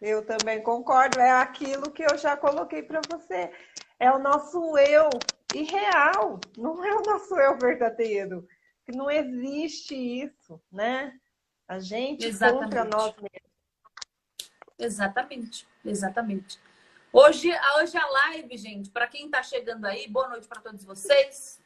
[0.00, 3.52] Eu também concordo, é aquilo que eu já coloquei para você.
[3.98, 5.10] É o nosso eu
[5.52, 8.46] irreal, não é o nosso eu verdadeiro.
[8.86, 11.18] Que não existe isso, né?
[11.66, 12.62] A gente exatamente.
[12.62, 13.27] contra nós mesmos.
[14.78, 16.58] Exatamente, exatamente.
[17.12, 21.60] Hoje, hoje a live, gente, para quem está chegando aí, boa noite para todos vocês.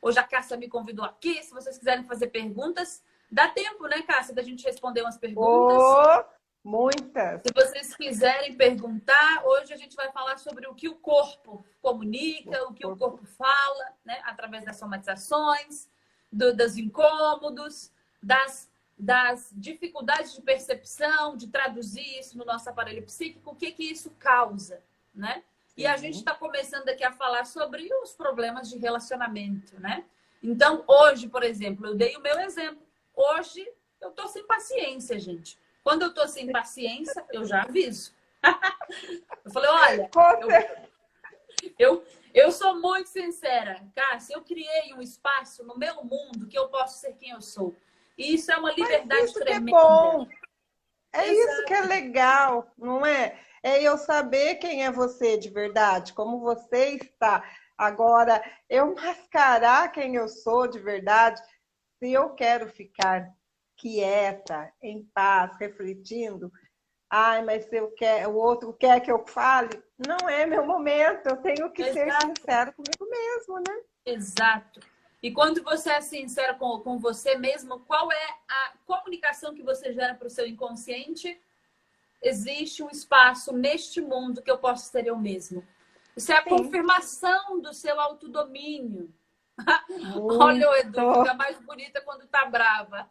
[0.00, 1.42] Hoje a Cássia me convidou aqui.
[1.42, 3.02] Se vocês quiserem fazer perguntas,
[3.34, 5.76] Dá tempo, né, Cássia, da gente responder umas perguntas?
[5.76, 6.24] Oh,
[6.62, 7.42] muitas.
[7.42, 12.62] Se vocês quiserem perguntar, hoje a gente vai falar sobre o que o corpo comunica,
[12.68, 15.88] o, que o corpo fala, né, através das somatizações,
[16.30, 17.90] do, dos incômodos,
[18.22, 23.84] das, das dificuldades de percepção, de traduzir isso no nosso aparelho psíquico, o que, que
[23.84, 24.82] isso causa,
[25.14, 25.42] né?
[25.76, 30.04] E a gente está começando aqui a falar sobre os problemas de relacionamento, né?
[30.42, 32.82] Então, hoje, por exemplo, eu dei o meu exemplo.
[33.14, 33.66] Hoje,
[34.00, 35.58] eu tô sem paciência, gente.
[35.82, 38.12] Quando eu tô sem paciência, eu já aviso.
[39.44, 40.10] eu falei, olha,
[40.42, 43.84] eu, eu, eu sou muito sincera.
[43.94, 47.74] Cássia, eu criei um espaço no meu mundo que eu posso ser quem eu sou.
[48.16, 49.64] E isso é uma liberdade isso tremenda.
[49.64, 50.28] Que é bom.
[51.12, 51.50] É Exato.
[51.50, 53.38] isso que é legal, não é?
[53.62, 57.42] é eu saber quem é você de verdade, como você está.
[57.78, 61.40] Agora, eu mascarar quem eu sou de verdade,
[61.98, 63.32] se eu quero ficar
[63.76, 66.52] quieta, em paz, refletindo,
[67.10, 71.36] ai, mas eu quero, o outro quer que eu fale, não é meu momento, eu
[71.38, 71.98] tenho que Exato.
[71.98, 73.80] ser sincero comigo mesmo, né?
[74.04, 74.80] Exato.
[75.24, 79.92] E quando você é sincero com, com você mesmo, qual é a comunicação que você
[79.92, 81.40] gera para o seu inconsciente?
[82.24, 85.64] existe um espaço neste mundo que eu posso ser eu mesmo.
[86.16, 86.48] Isso é a Sim.
[86.48, 89.12] confirmação do seu autodomínio.
[90.40, 93.06] Olha o Edu, fica mais bonita quando tá brava.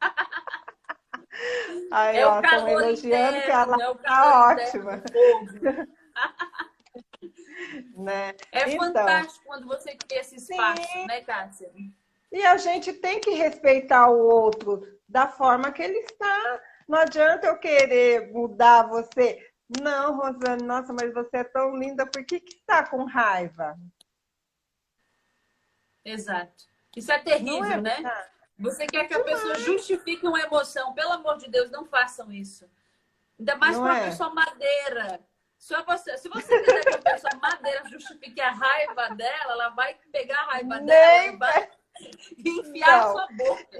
[1.91, 5.03] Ai, é ó, o calor elogiando interno, que ela é tá ótima.
[7.95, 8.35] né?
[8.51, 11.05] É então, fantástico quando você cria esse espaço, sim.
[11.05, 11.71] né, Cássia?
[12.33, 17.47] E a gente tem que respeitar o outro da forma que ele está não adianta
[17.47, 19.51] eu querer mudar você.
[19.81, 23.77] Não, Rosane, nossa, mas você é tão linda, por que que está com raiva?
[26.03, 26.65] Exato.
[26.95, 28.27] Isso é terrível, é né?
[28.59, 30.93] Você quer que a pessoa justifique uma emoção.
[30.93, 32.69] Pelo amor de Deus, não façam isso.
[33.39, 34.05] Ainda mais para uma é.
[34.05, 35.19] pessoa madeira.
[35.57, 39.95] Se você, se você quiser que a pessoa madeira justifique a raiva dela, ela vai
[40.11, 41.71] pegar a raiva Nem dela e vai
[42.43, 43.79] enfiar sua boca.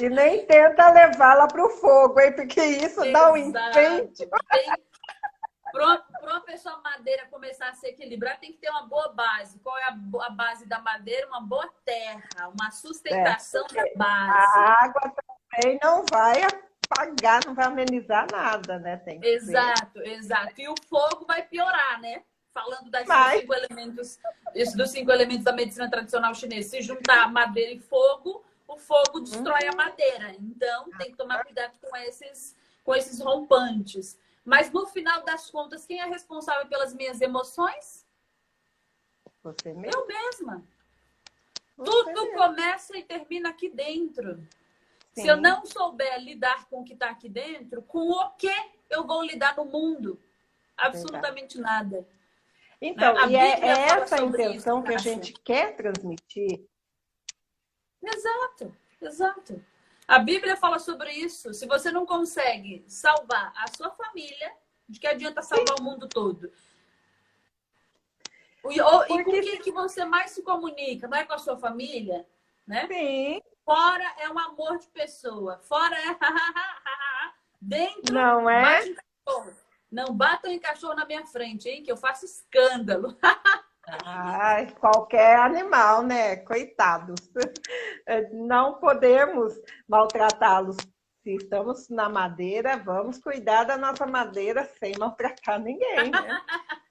[0.00, 2.32] E nem tenta levá-la para o fogo, hein?
[2.32, 3.12] Porque isso Exato.
[3.12, 4.28] dá um incêndio.
[5.72, 9.58] Para uma pessoa madeira começar a se equilibrar, tem que ter uma boa base.
[9.58, 11.26] Qual é a, a base da madeira?
[11.26, 14.58] Uma boa terra, uma sustentação é, da base.
[14.58, 15.14] A água
[15.50, 18.98] também não vai apagar, não vai amenizar nada, né?
[18.98, 20.52] Tem exato, exato.
[20.58, 22.22] E o fogo vai piorar, né?
[22.54, 24.18] Falando das cinco elementos,
[24.54, 26.70] isso dos cinco elementos da medicina tradicional chinesa.
[26.70, 29.76] Se juntar madeira e fogo, o fogo destrói a uhum.
[29.76, 30.34] madeira.
[30.36, 34.16] Então, tem que tomar cuidado com esses, com esses rompantes.
[34.44, 38.06] Mas no final das contas, quem é responsável pelas minhas emoções?
[39.42, 39.90] Você mesmo.
[39.92, 40.64] Eu mesma.
[41.76, 42.38] Você Tudo mesmo.
[42.38, 44.36] começa e termina aqui dentro.
[45.12, 45.22] Sim.
[45.22, 48.52] Se eu não souber lidar com o que está aqui dentro, com o que
[48.88, 50.20] eu vou lidar no mundo?
[50.76, 51.84] Absolutamente Verdade.
[51.90, 52.08] nada.
[52.86, 56.68] Então, a e é, é essa a intenção isso, que a gente quer transmitir.
[58.02, 59.64] Exato, exato.
[60.06, 61.54] A Bíblia fala sobre isso.
[61.54, 64.52] Se você não consegue salvar a sua família,
[64.86, 65.82] de que adianta salvar Sim.
[65.82, 66.52] o mundo todo?
[68.70, 69.14] E, ou, Porque...
[69.14, 71.08] e com quem que você mais se comunica?
[71.08, 72.28] Não é com a sua família?
[72.66, 72.86] Né?
[72.86, 73.42] Sim.
[73.64, 75.58] Fora é um amor de pessoa.
[75.60, 76.18] Fora é
[77.62, 78.12] dentro.
[78.12, 78.94] Não é?
[79.94, 81.84] Não batam em cachorro na minha frente, hein?
[81.84, 83.16] Que eu faço escândalo.
[84.04, 86.36] Ai, qualquer animal, né?
[86.38, 87.20] Coitados.
[88.32, 89.54] Não podemos
[89.86, 90.76] maltratá-los.
[91.22, 96.42] Se estamos na madeira, vamos cuidar da nossa madeira sem maltratar ninguém, né?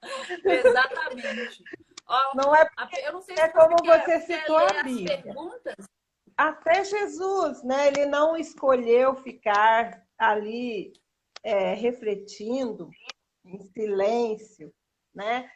[0.45, 1.61] Exatamente.
[2.07, 2.69] Ó, não é,
[3.05, 5.23] eu não sei é como você citou a Bíblia.
[6.37, 7.87] Até Jesus, né?
[7.87, 10.93] Ele não escolheu ficar ali
[11.43, 12.89] é, refletindo
[13.45, 14.73] em silêncio,
[15.13, 15.51] né?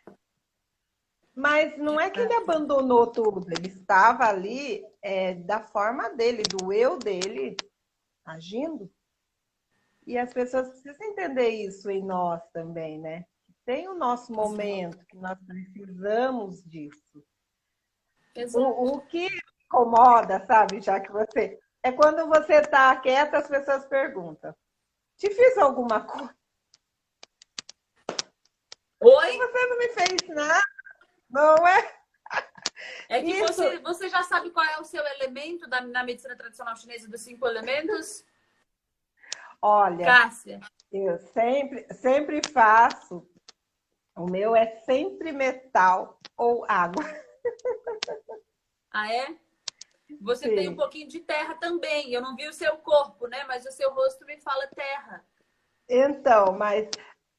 [1.34, 6.74] Mas não é que ele abandonou tudo, ele estava ali é, da forma dele, do
[6.74, 7.56] eu dele,
[8.26, 8.92] agindo.
[10.06, 13.26] E as pessoas precisam entender isso em nós também, né?
[13.66, 17.24] Tem o nosso momento, que nós precisamos disso.
[18.56, 19.28] O, o que
[19.66, 21.60] incomoda, sabe, já que você.
[21.84, 24.56] É quando você está quieta, as pessoas perguntam:
[25.18, 26.36] te fiz alguma coisa?
[29.00, 29.38] Oi?
[29.38, 30.64] Você não me fez nada,
[31.30, 31.98] não é?
[33.10, 36.76] É que você, você já sabe qual é o seu elemento da, na medicina tradicional
[36.76, 38.24] chinesa dos cinco elementos?
[39.62, 40.60] Olha, Cássia.
[40.92, 43.28] eu sempre, sempre faço.
[44.16, 47.04] O meu é sempre metal ou água.
[48.92, 49.38] Ah, é?
[50.22, 50.56] Você Sim.
[50.56, 52.12] tem um pouquinho de terra também.
[52.12, 53.44] Eu não vi o seu corpo, né?
[53.46, 55.26] Mas o seu rosto me fala terra.
[55.90, 56.90] Então, mas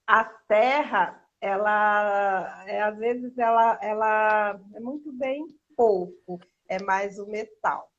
[0.06, 6.40] a terra, ela, é, às vezes, ela, ela é muito bem pouco.
[6.68, 7.90] É mais o metal.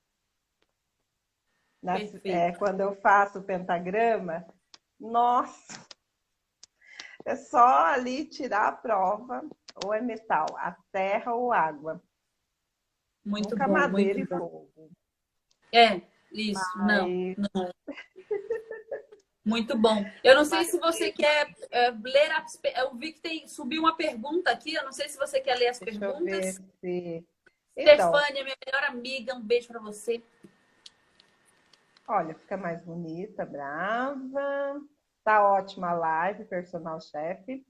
[1.82, 4.45] Nas, é, quando eu faço o pentagrama,
[4.99, 5.88] nossa,
[7.25, 9.47] é só ali tirar a prova,
[9.84, 12.01] ou é metal, a terra ou água.
[13.25, 14.39] Muito Nunca bom, madeira muito e bom.
[14.39, 14.91] fogo.
[15.73, 16.01] É,
[16.32, 16.88] isso, Mas...
[16.88, 17.08] não,
[17.53, 17.73] não.
[19.45, 20.05] Muito bom.
[20.23, 22.60] Eu não sei se você quer é, ler as.
[22.77, 24.75] Eu vi que tem, subiu uma pergunta aqui.
[24.75, 26.55] Eu não sei se você quer ler as Deixa perguntas.
[26.79, 27.25] Se...
[27.75, 30.21] Então, Stefânia, minha melhor amiga, um beijo para você.
[32.08, 34.82] Olha, fica mais bonita, brava.
[35.23, 37.65] Tá ótima a live, personal chefe.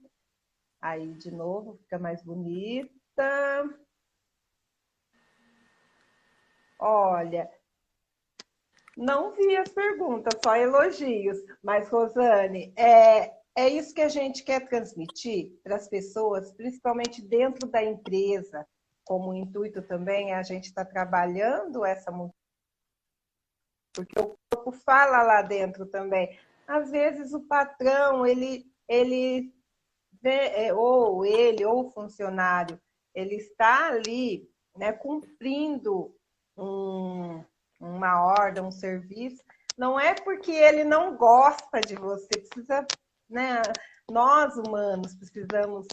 [0.82, 3.70] Aí, de novo, fica mais bonita.
[6.80, 7.50] Olha,
[8.96, 11.38] não vi as perguntas, só elogios.
[11.62, 17.68] Mas, Rosane, é, é isso que a gente quer transmitir para as pessoas, principalmente dentro
[17.68, 18.66] da empresa,
[19.04, 22.10] como intuito também, a gente está trabalhando essa
[23.92, 26.38] porque o corpo fala lá dentro também.
[26.66, 29.52] Às vezes o patrão, ele, ele
[30.22, 32.80] é, ou ele, ou o funcionário,
[33.14, 36.14] ele está ali né, cumprindo
[36.60, 37.42] um,
[37.80, 39.42] uma ordem, um serviço,
[39.76, 42.86] não é porque ele não gosta de você, precisa,
[43.28, 43.62] né?
[44.10, 45.86] Nós humanos precisamos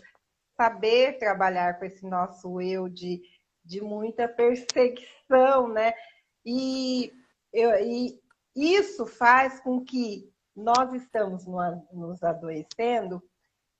[0.57, 3.21] saber trabalhar com esse nosso eu de,
[3.63, 5.93] de muita perseguição, né?
[6.45, 7.13] E,
[7.53, 8.19] eu, e
[8.55, 11.45] isso faz com que nós estamos
[11.93, 13.21] nos adoecendo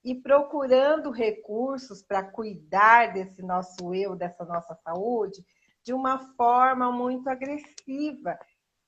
[0.05, 5.43] e procurando recursos para cuidar desse nosso eu, dessa nossa saúde,
[5.87, 8.37] de uma forma muito agressiva.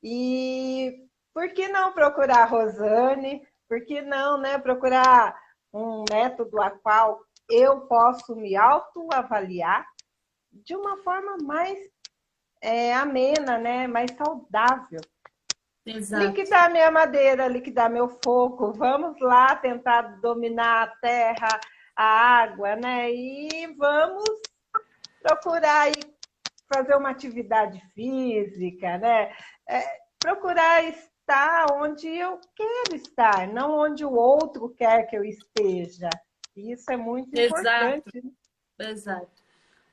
[0.03, 3.41] E por que não procurar a Rosane?
[3.69, 5.33] Por que não né, procurar
[5.71, 9.85] um método a qual eu posso me autoavaliar
[10.51, 11.79] de uma forma mais
[12.61, 14.99] é, amena, né, mais saudável?
[15.85, 16.25] Exato.
[16.25, 18.73] Liquidar minha madeira, liquidar meu fogo.
[18.73, 21.59] Vamos lá tentar dominar a terra,
[21.95, 22.03] a
[22.41, 23.09] água, né?
[23.09, 24.25] E vamos
[25.23, 26.18] procurar aí
[26.71, 29.35] fazer uma atividade física, né?
[29.67, 36.09] É, procurar estar onde eu quero estar, não onde o outro quer que eu esteja.
[36.55, 37.61] Isso é muito Exato.
[37.61, 38.33] importante.
[38.77, 39.43] Exato.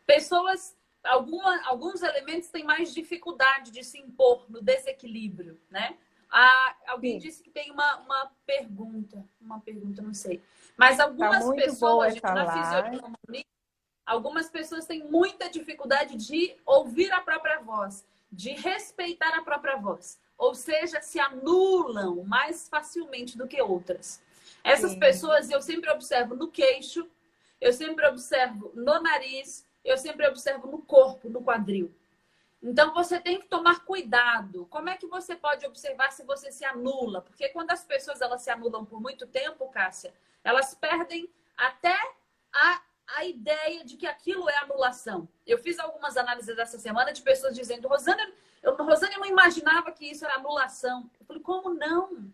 [0.06, 5.96] Pessoas, alguma, alguns elementos têm mais dificuldade de se impor no desequilíbrio, né?
[6.30, 7.26] Ah, alguém Sim.
[7.28, 10.42] disse que tem uma, uma pergunta, uma pergunta, não sei.
[10.76, 13.44] Mas algumas tá pessoas, gente, na fisionomia,
[14.06, 20.20] Algumas pessoas têm muita dificuldade de ouvir a própria voz, de respeitar a própria voz.
[20.38, 24.22] Ou seja, se anulam mais facilmente do que outras.
[24.62, 25.00] Essas Sim.
[25.00, 27.10] pessoas eu sempre observo no queixo,
[27.60, 31.92] eu sempre observo no nariz, eu sempre observo no corpo, no quadril.
[32.62, 34.66] Então você tem que tomar cuidado.
[34.66, 37.22] Como é que você pode observar se você se anula?
[37.22, 41.96] Porque quando as pessoas elas se anulam por muito tempo, Cássia, elas perdem até
[42.52, 45.28] a a ideia de que aquilo é anulação.
[45.46, 49.92] Eu fiz algumas análises essa semana de pessoas dizendo, Rosana, eu, Rosana, eu não imaginava
[49.92, 51.08] que isso era anulação.
[51.20, 52.30] Eu falei, como não?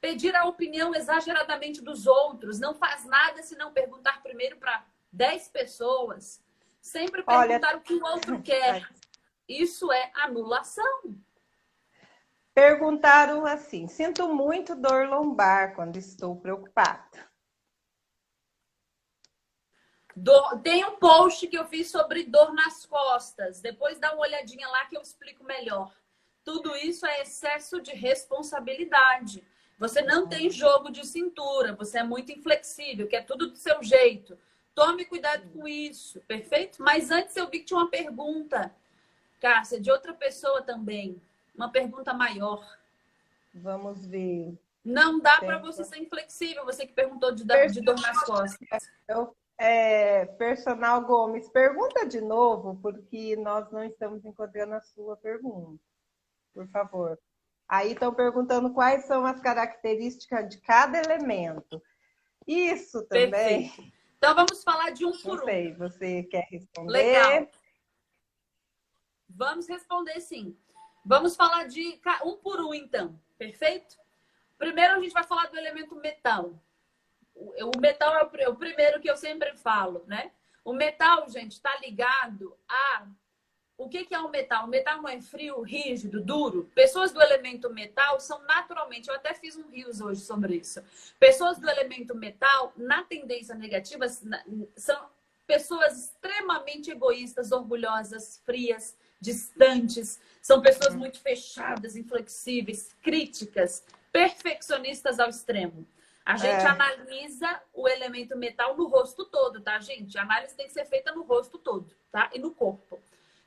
[0.00, 2.58] Pedir a opinião exageradamente dos outros.
[2.58, 6.42] Não faz nada se não perguntar primeiro para 10 pessoas.
[6.80, 7.76] Sempre perguntar Olha...
[7.76, 8.88] o que o outro quer.
[9.48, 11.16] Isso é anulação.
[12.54, 17.29] Perguntaram assim: sinto muito dor lombar quando estou preocupada.
[20.16, 20.60] Dor...
[20.60, 23.60] Tem um post que eu fiz sobre dor nas costas.
[23.60, 25.92] Depois dá uma olhadinha lá que eu explico melhor.
[26.44, 29.44] Tudo isso é excesso de responsabilidade.
[29.78, 34.38] Você não tem jogo de cintura, você é muito inflexível, quer tudo do seu jeito.
[34.74, 36.82] Tome cuidado com isso, perfeito?
[36.82, 38.74] Mas antes eu vi que tinha uma pergunta,
[39.40, 41.20] Cássia, de outra pessoa também.
[41.54, 42.62] Uma pergunta maior.
[43.54, 44.54] Vamos ver.
[44.84, 48.90] Não dá para você ser inflexível, você que perguntou de, de dor nas costas.
[49.08, 55.84] Eu é, Personal Gomes, pergunta de novo, porque nós não estamos encontrando a sua pergunta.
[56.54, 57.18] Por favor.
[57.68, 61.80] Aí estão perguntando quais são as características de cada elemento.
[62.46, 63.68] Isso também.
[63.68, 63.92] Perfeito.
[64.16, 65.76] Então vamos falar de um por não sei, um.
[65.76, 66.92] Você quer responder?
[66.92, 67.48] Legal.
[69.28, 70.56] Vamos responder sim.
[71.04, 73.20] Vamos falar de um por um, então.
[73.36, 73.94] Perfeito?
[74.56, 76.58] Primeiro a gente vai falar do elemento metal
[77.40, 80.30] o metal é, o primeiro que eu sempre falo, né?
[80.64, 83.06] O metal, gente, está ligado a
[83.80, 84.66] o que, que é o metal?
[84.66, 86.70] O metal não é frio, rígido, duro.
[86.74, 90.82] Pessoas do elemento metal são naturalmente, eu até fiz um rios hoje sobre isso.
[91.18, 94.06] Pessoas do elemento metal, na tendência negativa,
[94.76, 95.08] são
[95.46, 100.20] pessoas extremamente egoístas, orgulhosas, frias, distantes.
[100.42, 103.82] São pessoas muito fechadas, inflexíveis, críticas,
[104.12, 105.86] perfeccionistas ao extremo.
[106.30, 106.66] A gente é.
[106.66, 110.16] analisa o elemento metal no rosto todo, tá, gente?
[110.16, 112.30] A análise tem que ser feita no rosto todo, tá?
[112.32, 113.00] E no corpo.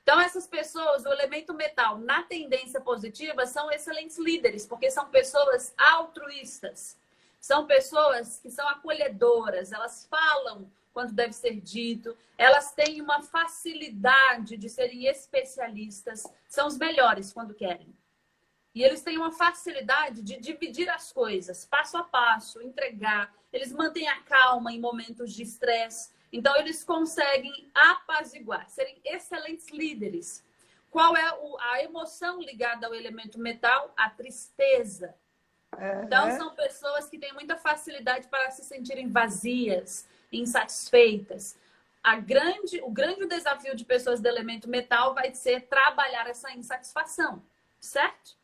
[0.04, 5.74] Então, essas pessoas, o elemento metal, na tendência positiva, são excelentes líderes, porque são pessoas
[5.78, 6.98] altruístas.
[7.40, 14.58] São pessoas que são acolhedoras, elas falam quando deve ser dito, elas têm uma facilidade
[14.58, 17.88] de serem especialistas, são os melhores quando querem.
[18.74, 23.34] E eles têm uma facilidade de dividir as coisas, passo a passo, entregar.
[23.52, 26.12] Eles mantêm a calma em momentos de estresse.
[26.32, 30.44] Então, eles conseguem apaziguar, serem excelentes líderes.
[30.90, 31.24] Qual é
[31.72, 33.94] a emoção ligada ao elemento metal?
[33.96, 35.16] A tristeza.
[35.78, 36.04] Uhum.
[36.04, 41.58] Então, são pessoas que têm muita facilidade para se sentirem vazias, insatisfeitas.
[42.04, 47.44] A grande, o grande desafio de pessoas do elemento metal vai ser trabalhar essa insatisfação,
[47.80, 48.36] certo?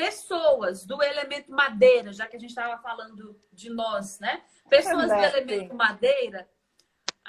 [0.00, 4.42] Pessoas do elemento madeira, já que a gente estava falando de nós, né?
[4.68, 6.48] Pessoas do elemento madeira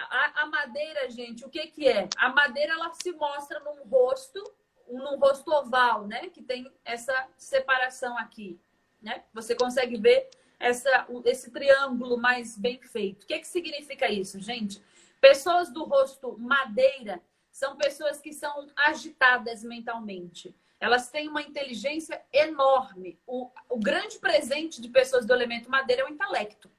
[0.08, 2.08] a, a, madeira, gente, o que, que é?
[2.16, 4.42] A madeira ela se mostra num rosto,
[4.88, 6.30] num rosto oval, né?
[6.30, 8.60] Que tem essa separação aqui,
[9.02, 9.24] né?
[9.34, 13.24] Você consegue ver essa, esse triângulo mais bem feito.
[13.24, 14.82] O que, que significa isso, gente?
[15.20, 20.56] Pessoas do rosto madeira são pessoas que são agitadas mentalmente.
[20.80, 23.20] Elas têm uma inteligência enorme.
[23.28, 26.70] O, o grande presente de pessoas do elemento madeira é o intelecto.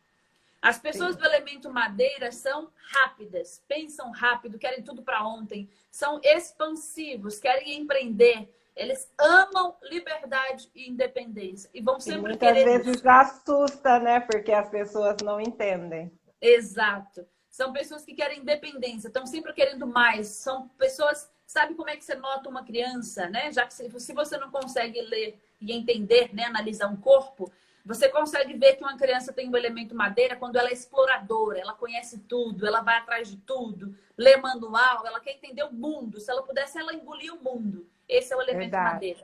[0.62, 1.20] As pessoas Sim.
[1.20, 8.53] do elemento madeira são rápidas, pensam rápido, querem tudo para ontem, são expansivos, querem empreender.
[8.76, 12.64] Eles amam liberdade e independência e vão sempre e muitas querer.
[12.66, 14.20] Muitas vezes assusta, né?
[14.20, 16.12] Porque as pessoas não entendem.
[16.40, 17.26] Exato.
[17.48, 20.28] São pessoas que querem independência, estão sempre querendo mais.
[20.28, 21.30] São pessoas.
[21.51, 23.51] Sabe como é que você nota uma criança, né?
[23.51, 27.51] Já que se, você não consegue ler e entender, né, analisar um corpo,
[27.84, 31.74] você consegue ver que uma criança tem um elemento madeira quando ela é exploradora, ela
[31.74, 36.20] conhece tudo, ela vai atrás de tudo, lê manual, ela quer entender o mundo.
[36.20, 37.84] Se ela pudesse, ela engolia o mundo.
[38.09, 38.92] Esse é o elemento Verdade.
[38.92, 39.20] madeira.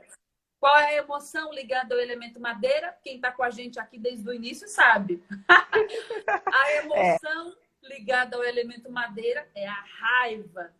[0.59, 2.93] Qual é a emoção ligada ao elemento madeira?
[3.01, 5.23] Quem está com a gente aqui desde o início sabe.
[5.47, 7.87] a emoção é.
[7.87, 10.73] ligada ao elemento madeira é a raiva.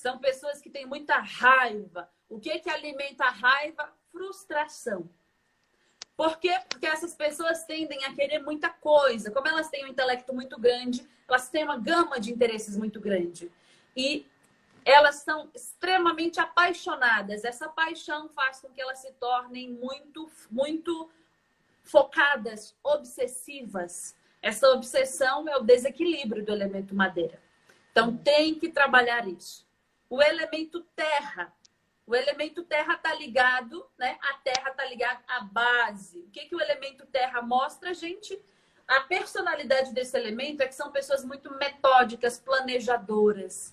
[0.00, 2.10] São pessoas que têm muita raiva.
[2.26, 3.92] O que, que alimenta a raiva?
[4.10, 5.06] Frustração.
[6.16, 6.58] Por quê?
[6.70, 9.30] Porque essas pessoas tendem a querer muita coisa.
[9.30, 13.52] Como elas têm um intelecto muito grande, elas têm uma gama de interesses muito grande.
[13.94, 14.26] E
[14.86, 17.44] elas são extremamente apaixonadas.
[17.44, 21.10] Essa paixão faz com que elas se tornem muito, muito
[21.84, 24.16] focadas, obsessivas.
[24.40, 27.38] Essa obsessão é o desequilíbrio do elemento madeira.
[27.92, 29.68] Então, tem que trabalhar isso.
[30.10, 31.50] O elemento terra
[32.10, 34.18] o elemento terra está ligado, né?
[34.20, 36.18] A terra está ligada à base.
[36.18, 38.36] O que, que o elemento terra mostra, gente?
[38.88, 43.72] A personalidade desse elemento é que são pessoas muito metódicas, planejadoras.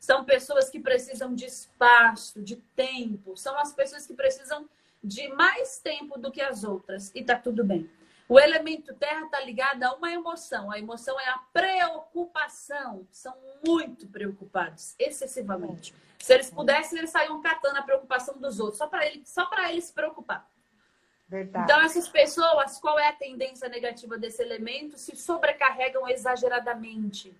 [0.00, 3.36] São pessoas que precisam de espaço, de tempo.
[3.36, 4.68] São as pessoas que precisam
[5.00, 7.12] de mais tempo do que as outras.
[7.14, 7.88] E tá tudo bem.
[8.30, 10.70] O elemento terra está ligado a uma emoção.
[10.70, 13.04] A emoção é a preocupação.
[13.10, 15.92] São muito preocupados, excessivamente.
[16.20, 19.72] Se eles pudessem, eles saíam catando a preocupação dos outros, só para ele, só para
[19.72, 20.48] ele se preocupar.
[21.28, 21.64] Verdade.
[21.64, 24.96] Então, essas pessoas, qual é a tendência negativa desse elemento?
[24.96, 27.36] Se sobrecarregam exageradamente.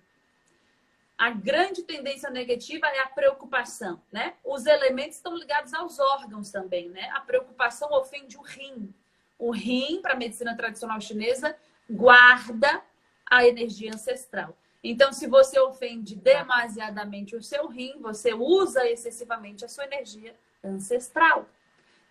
[1.17, 4.33] A grande tendência negativa é a preocupação, né?
[4.43, 7.09] Os elementos estão ligados aos órgãos também, né?
[7.13, 8.93] A preocupação ofende o rim.
[9.41, 11.57] O rim, para a medicina tradicional chinesa,
[11.89, 12.81] guarda
[13.25, 14.55] a energia ancestral.
[14.83, 21.49] Então, se você ofende demasiadamente o seu rim, você usa excessivamente a sua energia ancestral.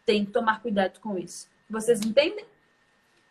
[0.05, 1.49] Tem que tomar cuidado com isso.
[1.68, 2.45] Vocês entendem?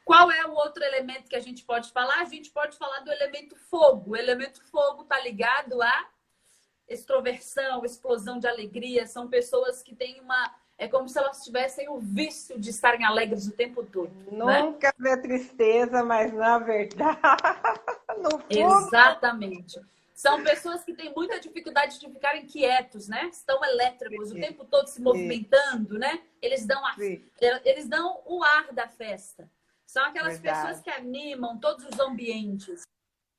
[0.06, 2.22] Qual é o outro elemento que a gente pode falar?
[2.22, 4.12] A gente pode falar do elemento fogo.
[4.12, 6.10] O elemento fogo está ligado a
[6.88, 9.06] extroversão, explosão de alegria.
[9.06, 10.56] São pessoas que têm uma.
[10.80, 14.14] É como se elas tivessem o vício de estarem alegres o tempo todo.
[14.32, 14.62] Né?
[14.62, 15.16] Nunca né?
[15.16, 17.20] vê tristeza, mas na verdade.
[18.50, 19.82] Exatamente.
[20.14, 23.26] São pessoas que têm muita dificuldade de ficarem quietos, né?
[23.26, 24.38] Estão elétricos, Sim.
[24.38, 26.00] o tempo todo se movimentando, Sim.
[26.00, 26.22] né?
[26.42, 26.96] Eles dão, a...
[27.66, 29.50] eles dão o ar da festa.
[29.86, 30.68] São aquelas Verdade.
[30.68, 32.84] pessoas que animam todos os ambientes.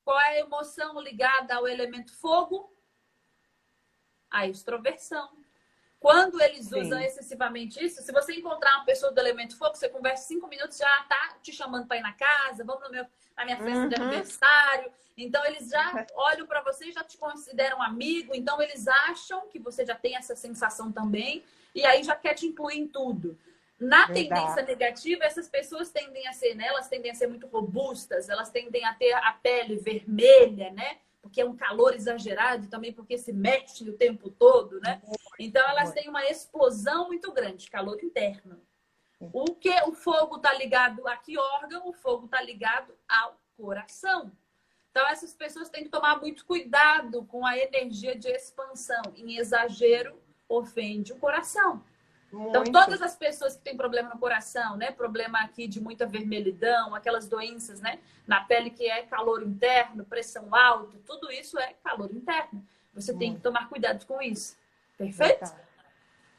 [0.03, 2.71] Qual é a emoção ligada ao elemento fogo?
[4.29, 5.40] A extroversão.
[6.01, 6.81] Quando eles Sim.
[6.81, 10.79] usam excessivamente isso, se você encontrar uma pessoa do elemento fogo, você conversa cinco minutos,
[10.79, 13.05] já tá te chamando para ir na casa, vamos no meu,
[13.37, 13.87] na minha festa uhum.
[13.87, 14.91] de aniversário.
[15.15, 18.33] Então, eles já olham para você e já te consideram amigo.
[18.33, 21.43] Então, eles acham que você já tem essa sensação também.
[21.75, 23.37] E aí já quer te incluir em tudo.
[23.79, 24.29] Na Verdade.
[24.29, 26.65] tendência negativa, essas pessoas tendem a ser, né?
[26.65, 30.97] Elas tendem a ser muito robustas, elas tendem a ter a pele vermelha, né?
[31.21, 35.01] Porque é um calor exagerado, também porque se mexe o tempo todo, né?
[35.39, 38.61] Então elas têm uma explosão muito grande, calor interno.
[39.19, 41.87] O que o fogo está ligado a que órgão?
[41.87, 44.31] O fogo está ligado ao coração.
[44.89, 49.01] Então essas pessoas têm que tomar muito cuidado com a energia de expansão.
[49.15, 50.19] Em exagero
[50.49, 51.83] ofende o coração.
[52.31, 52.69] Então, Muito.
[52.69, 54.91] Então, todas as pessoas que têm problema no coração, né?
[54.91, 57.99] Problema aqui de muita vermelhidão, aquelas doenças, né?
[58.25, 62.65] Na pele que é calor interno, pressão alta, tudo isso é calor interno.
[62.93, 64.57] Você tem que tomar cuidado com isso.
[64.97, 65.51] Perfeito?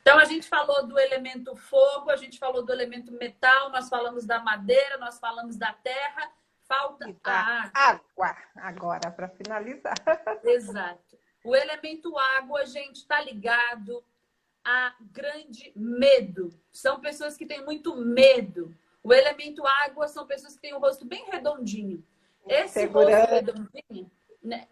[0.01, 4.25] Então, a gente falou do elemento fogo, a gente falou do elemento metal, nós falamos
[4.25, 6.31] da madeira, nós falamos da terra.
[6.67, 7.73] Falta a água.
[7.75, 9.95] Água, agora, para finalizar.
[10.43, 11.19] Exato.
[11.45, 14.03] O elemento água, gente, está ligado
[14.65, 16.51] a grande medo.
[16.71, 18.75] São pessoas que têm muito medo.
[19.03, 22.05] O elemento água são pessoas que têm o rosto bem redondinho.
[22.47, 23.19] Esse Segurança.
[23.19, 24.11] rosto redondinho.
[24.43, 24.69] Né?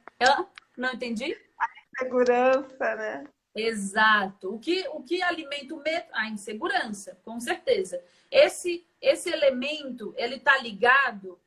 [0.77, 1.37] Não entendi?
[1.59, 3.25] A segurança, né?
[3.55, 4.55] Exato.
[4.55, 6.07] O que, o que alimenta o medo?
[6.13, 8.03] A insegurança, com certeza.
[8.31, 11.41] Esse, esse elemento, ele está ligado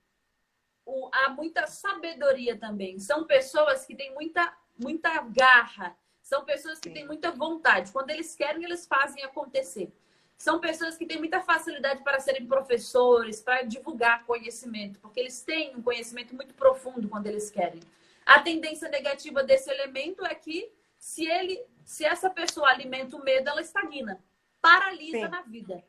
[0.86, 3.00] o, a muita sabedoria também.
[3.00, 7.92] São pessoas que têm muita, muita garra, são pessoas que têm muita vontade.
[7.92, 9.92] Quando eles querem, eles fazem acontecer.
[10.38, 15.76] São pessoas que têm muita facilidade para serem professores, para divulgar conhecimento, porque eles têm
[15.76, 17.82] um conhecimento muito profundo quando eles querem.
[18.26, 23.50] A tendência negativa desse elemento é que se ele, se essa pessoa alimenta o medo,
[23.50, 24.24] ela estagna,
[24.62, 25.28] paralisa Sim.
[25.28, 25.84] na vida.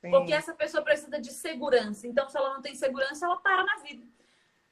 [0.00, 0.10] Sim.
[0.10, 2.06] Porque essa pessoa precisa de segurança.
[2.06, 4.06] Então, se ela não tem segurança, ela para na vida.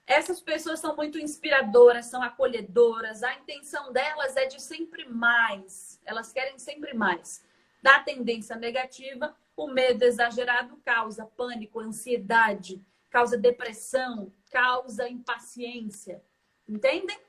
[0.09, 3.23] Essas pessoas são muito inspiradoras, são acolhedoras.
[3.23, 6.01] A intenção delas é de sempre mais.
[6.07, 7.45] Elas querem sempre mais.
[7.83, 16.25] Da tendência negativa, o medo exagerado causa pânico, ansiedade, causa depressão, causa impaciência.
[16.67, 17.21] Entendem?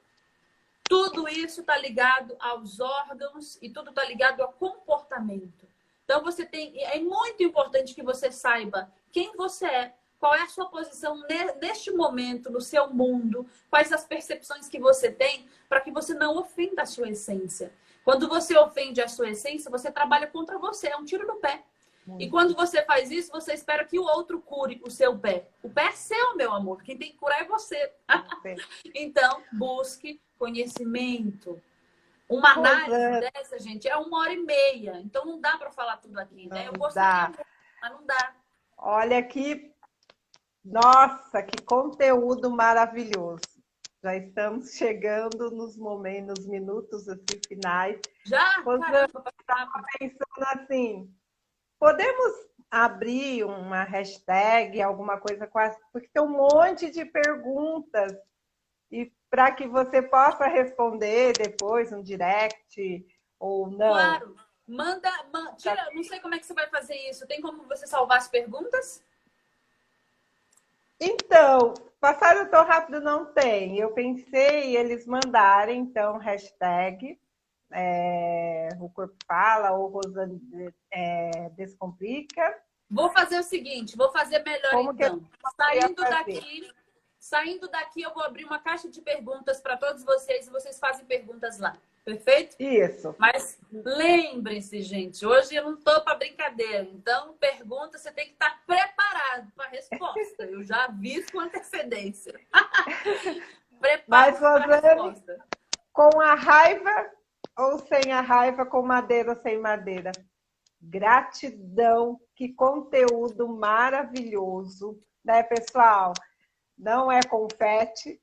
[0.88, 5.68] Tudo isso está ligado aos órgãos e tudo está ligado ao comportamento.
[6.06, 10.48] Então você tem, é muito importante que você saiba quem você é, qual é a
[10.48, 11.24] sua posição
[11.62, 13.48] neste momento, no seu mundo?
[13.70, 17.72] Quais as percepções que você tem para que você não ofenda a sua essência?
[18.04, 21.64] Quando você ofende a sua essência, você trabalha contra você, é um tiro no pé.
[22.06, 22.24] Muito.
[22.24, 25.48] E quando você faz isso, você espera que o outro cure o seu pé.
[25.62, 26.82] O pé é seu, meu amor.
[26.82, 27.94] Quem tem que curar é você.
[28.96, 31.62] então, busque conhecimento.
[32.28, 33.32] Uma pois análise é.
[33.32, 35.00] dessa, gente, é uma hora e meia.
[35.04, 36.66] Então, não dá para falar tudo aqui, né?
[36.66, 37.46] Não Eu gostaria, dá.
[37.82, 38.36] mas não dá.
[38.78, 39.72] Olha aqui,
[40.72, 43.42] nossa, que conteúdo maravilhoso.
[44.02, 48.00] Já estamos chegando nos momentos, nos minutos assim, finais.
[48.26, 48.60] Já?
[48.60, 51.14] Estava pensando assim,
[51.78, 58.14] podemos abrir uma hashtag, alguma coisa quase, porque tem um monte de perguntas
[58.92, 63.06] e para que você possa responder depois um direct
[63.40, 63.78] ou não.
[63.78, 64.36] Claro.
[64.68, 67.28] Manda, manda tira, não sei como é que você vai fazer isso.
[67.28, 69.04] Tem como você salvar as perguntas?
[71.00, 73.78] Então, passaram tão rápido não tem.
[73.78, 77.18] Eu pensei eles mandarem, então, hashtag
[77.72, 80.42] é, o corpo fala ou Rosane
[80.92, 82.56] é, descomplica.
[82.90, 85.22] Vou fazer o seguinte, vou fazer melhor Como então.
[85.56, 86.68] Saindo daqui,
[87.20, 91.06] saindo daqui, eu vou abrir uma caixa de perguntas para todos vocês e vocês fazem
[91.06, 91.78] perguntas lá.
[92.06, 92.56] Perfeito?
[92.60, 93.14] Isso.
[93.20, 96.88] Mas lembrem-se, gente, hoje eu não estou para brincadeira.
[96.92, 100.44] Então, pergunta, você tem que estar tá preparado para a resposta.
[100.46, 102.34] Eu já aviso com antecedência.
[103.80, 105.46] Prepare para a resposta.
[105.94, 107.12] Com a raiva
[107.58, 110.12] ou sem a raiva, com madeira ou sem madeira?
[110.82, 116.14] Gratidão, que conteúdo maravilhoso, né, pessoal?
[116.80, 118.20] Não é confete.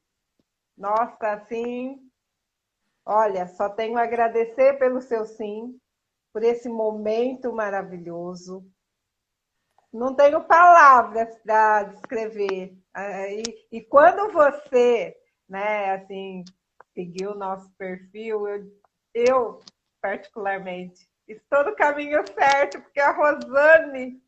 [0.76, 2.06] Nossa, assim,
[3.08, 5.78] Olha, só tenho a agradecer pelo seu sim,
[6.32, 8.68] por esse momento maravilhoso.
[9.92, 12.76] Não tenho palavras para descrever.
[13.30, 15.16] E, e, quando você,
[15.48, 16.42] né, assim,
[16.94, 18.72] seguiu o nosso perfil, eu,
[19.14, 19.60] eu
[20.02, 24.20] particularmente, estou no caminho certo, porque a Rosane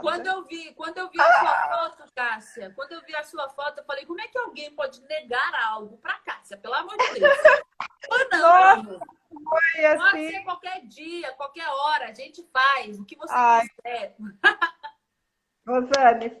[0.00, 3.48] Quando eu vi, quando eu vi a sua foto, Cássia, quando eu vi a sua
[3.48, 6.56] foto, eu falei, como é que alguém pode negar algo para Cássia?
[6.56, 7.38] Pelo amor de Deus.
[8.08, 9.00] Ou não,
[9.48, 9.98] foi assim.
[9.98, 13.66] Pode ser qualquer dia, qualquer hora, a gente faz o que você Ai.
[13.68, 14.16] quiser.
[15.66, 16.40] Rosane,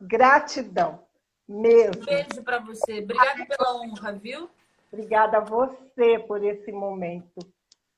[0.00, 1.06] gratidão
[1.48, 2.02] mesmo.
[2.02, 3.00] Um beijo para você.
[3.00, 4.50] Obrigada pela honra, viu?
[4.92, 7.40] Obrigada a você por esse momento.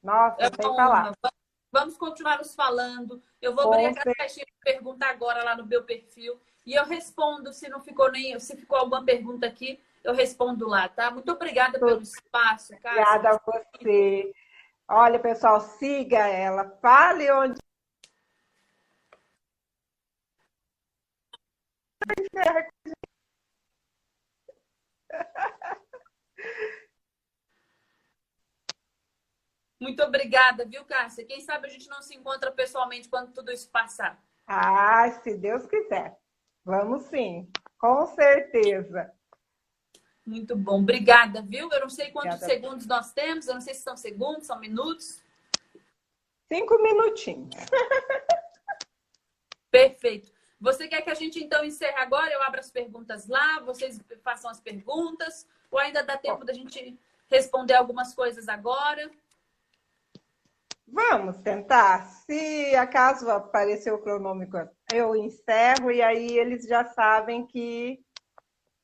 [0.03, 1.13] Nossa, é sem falar.
[1.79, 3.23] Vamos continuar nos falando.
[3.41, 7.53] Eu vou abrir a caixinha de pergunta agora lá no meu perfil e eu respondo
[7.53, 11.11] se não ficou nem se ficou alguma pergunta aqui, eu respondo lá, tá?
[11.11, 13.03] Muito obrigada pelo espaço, cara.
[13.03, 14.33] Obrigada a você.
[14.89, 17.61] Olha, pessoal, siga ela, fale onde
[29.79, 31.25] Muito obrigada, viu, Cássia?
[31.25, 34.23] Quem sabe a gente não se encontra pessoalmente quando tudo isso passar.
[34.47, 36.19] Ah, se Deus quiser.
[36.65, 37.49] Vamos sim,
[37.79, 39.13] com certeza.
[40.25, 40.81] Muito bom.
[40.81, 41.71] Obrigada, viu?
[41.71, 42.53] Eu não sei quantos Obrigada.
[42.53, 45.23] segundos nós temos, eu não sei se são segundos, são minutos.
[46.53, 47.55] Cinco minutinhos.
[49.71, 50.33] Perfeito.
[50.61, 52.33] Você quer que a gente então encerre agora?
[52.33, 56.99] Eu abro as perguntas lá, vocês façam as perguntas, ou ainda dá tempo da gente
[57.29, 59.11] responder algumas coisas agora?
[60.87, 62.07] Vamos tentar.
[62.25, 68.05] Se acaso aparecer o cronômetro, eu encerro e aí eles já sabem que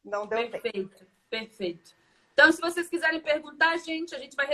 [0.05, 1.13] não deu perfeito, tempo.
[1.31, 1.95] Perfeito,
[2.33, 4.47] Então, se vocês quiserem perguntar, gente, a gente vai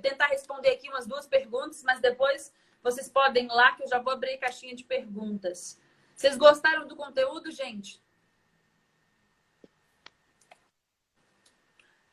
[0.00, 3.98] tentar responder aqui umas duas perguntas, mas depois vocês podem ir lá que eu já
[3.98, 5.80] vou abrir caixinha de perguntas.
[6.14, 8.02] Vocês gostaram do conteúdo, gente?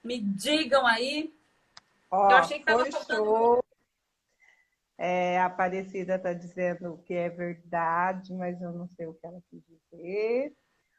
[0.02, 1.34] Me digam aí.
[2.10, 3.64] Ó, eu achei que estava faltando.
[4.98, 9.39] É, a Aparecida está dizendo que é verdade, mas eu não sei o que ela
[9.50, 10.56] quis dizer.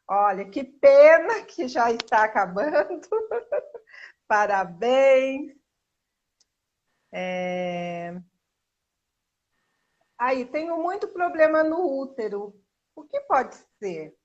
[0.07, 3.01] Olha, que pena que já está acabando.
[4.29, 5.57] Parabéns.
[7.13, 8.15] É...
[10.17, 12.55] Aí, tenho muito problema no útero.
[12.95, 14.17] O que pode ser?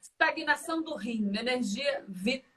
[0.00, 2.49] Estagnação do rim, energia vital,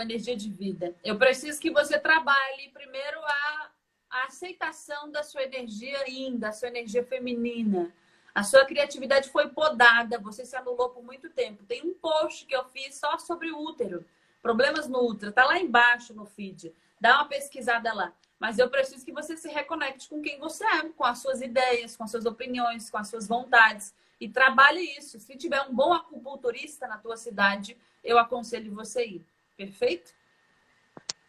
[0.00, 0.94] energia de vida.
[1.04, 3.70] Eu preciso que você trabalhe primeiro a,
[4.10, 7.92] a aceitação da sua energia yin, da sua energia feminina.
[8.34, 11.64] A sua criatividade foi podada, você se anulou por muito tempo.
[11.64, 14.04] Tem um post que eu fiz só sobre o útero,
[14.40, 16.74] problemas no útero, tá lá embaixo no feed.
[17.00, 18.12] Dá uma pesquisada lá.
[18.38, 21.96] Mas eu preciso que você se reconecte com quem você é, com as suas ideias,
[21.96, 23.94] com as suas opiniões, com as suas vontades.
[24.20, 25.20] E trabalhe isso.
[25.20, 29.26] Se tiver um bom acupunturista na tua cidade, eu aconselho você ir.
[29.56, 30.12] Perfeito?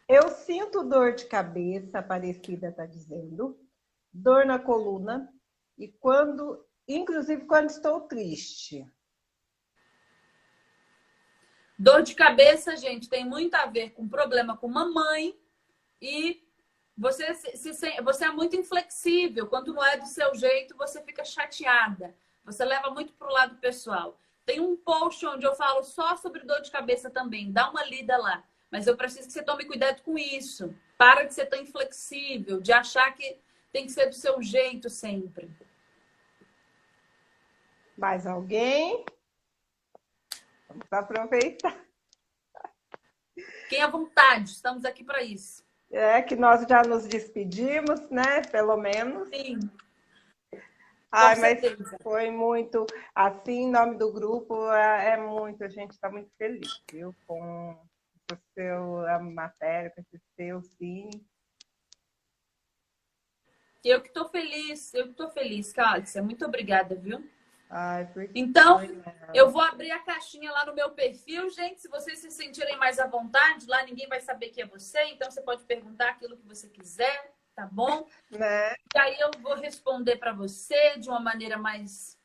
[0.07, 3.59] Eu sinto dor de cabeça, a Aparecida está dizendo,
[4.11, 5.33] dor na coluna,
[5.77, 8.85] e quando, inclusive quando estou triste.
[11.77, 15.37] Dor de cabeça, gente, tem muito a ver com problema com mamãe
[16.01, 16.43] e
[16.95, 19.47] você, se, se, você é muito inflexível.
[19.47, 22.15] Quando não é do seu jeito, você fica chateada.
[22.45, 24.19] Você leva muito para o lado pessoal.
[24.45, 27.51] Tem um post onde eu falo só sobre dor de cabeça também.
[27.51, 28.43] Dá uma lida lá.
[28.71, 30.75] Mas eu preciso que você tome cuidado com isso.
[30.97, 33.39] Para de ser tão inflexível, de achar que
[33.71, 35.49] tem que ser do seu jeito sempre.
[37.97, 39.05] Mais alguém?
[40.67, 41.77] Vamos aproveitar.
[43.69, 45.63] Quem à vontade, estamos aqui para isso.
[45.91, 48.41] É que nós já nos despedimos, né?
[48.51, 49.29] Pelo menos.
[49.29, 49.59] Sim.
[51.15, 51.59] Ai, mas
[52.01, 56.81] foi muito assim, em nome do grupo, é, é muito, a gente está muito feliz,
[56.91, 57.15] viu?
[57.27, 57.73] Com
[58.31, 61.11] o seu a matéria, com esse seu sim.
[63.83, 66.23] Eu que estou feliz, eu que estou feliz, Cálcia.
[66.23, 67.23] Muito obrigada, viu?
[67.69, 68.79] Ai, então,
[69.33, 71.81] eu vou abrir a caixinha lá no meu perfil, gente.
[71.81, 75.29] Se vocês se sentirem mais à vontade, lá ninguém vai saber que é você, então
[75.29, 78.07] você pode perguntar aquilo que você quiser, tá bom?
[78.29, 78.73] Né?
[78.93, 82.17] E aí eu vou responder para você de uma maneira mais,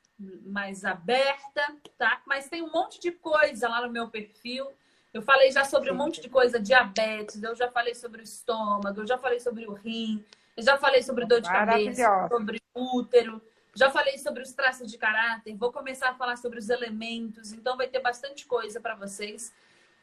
[0.46, 1.62] mais aberta,
[1.96, 2.22] tá?
[2.26, 4.66] Mas tem um monte de coisa lá no meu perfil.
[5.12, 9.00] Eu falei já sobre um monte de coisa, diabetes, eu já falei sobre o estômago,
[9.00, 10.24] eu já falei sobre o rim,
[10.56, 13.40] eu já falei sobre dor de cabeça, sobre útero.
[13.74, 17.76] Já falei sobre os traços de caráter, vou começar a falar sobre os elementos, então
[17.76, 19.52] vai ter bastante coisa para vocês.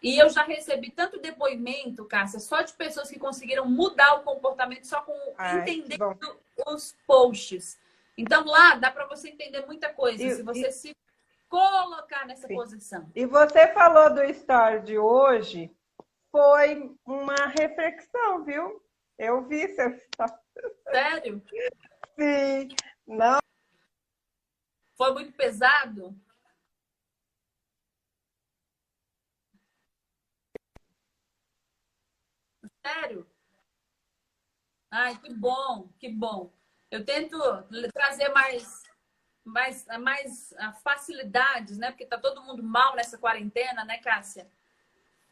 [0.01, 4.85] E eu já recebi tanto depoimento, Cássia, só de pessoas que conseguiram mudar o comportamento
[4.85, 7.77] só com Ai, entendendo os posts.
[8.17, 10.71] Então lá dá para você entender muita coisa, e, se você e...
[10.71, 10.95] se
[11.49, 12.55] colocar nessa Sim.
[12.55, 13.11] posição.
[13.15, 15.71] E você falou do story de hoje,
[16.31, 18.81] foi uma reflexão, viu?
[19.17, 20.33] Eu vi seu story.
[20.91, 21.41] Sério?
[22.19, 22.69] Sim.
[23.07, 23.39] Não,
[24.97, 26.15] foi muito pesado?
[34.91, 36.53] Ai, que bom, que bom.
[36.89, 37.37] Eu tento
[37.93, 38.83] trazer mais,
[39.43, 41.91] mais, mais ah, facilidades, né?
[41.91, 44.47] Porque está todo mundo mal nessa quarentena, né, Cássia?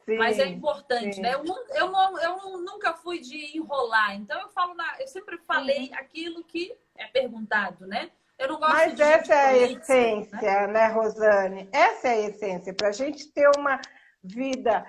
[0.05, 1.21] Sim, Mas é importante, sim.
[1.21, 1.33] né?
[1.33, 1.45] Eu,
[1.75, 5.93] eu, eu, nunca fui de enrolar, então eu falo na, eu sempre falei sim.
[5.93, 8.11] aquilo que é perguntado, né?
[8.37, 9.71] Eu não gosto Mas de essa é a né?
[9.71, 10.67] essência, né?
[10.67, 11.69] né, Rosane?
[11.71, 13.79] Essa é a essência, para a gente ter uma
[14.21, 14.85] vida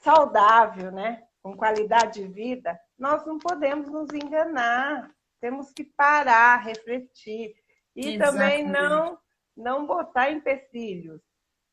[0.00, 1.24] saudável, né?
[1.42, 5.10] Com qualidade de vida, nós não podemos nos enganar.
[5.40, 7.54] Temos que parar, refletir.
[7.96, 8.20] E Exatamente.
[8.20, 9.18] também não,
[9.56, 11.20] não botar empecilhos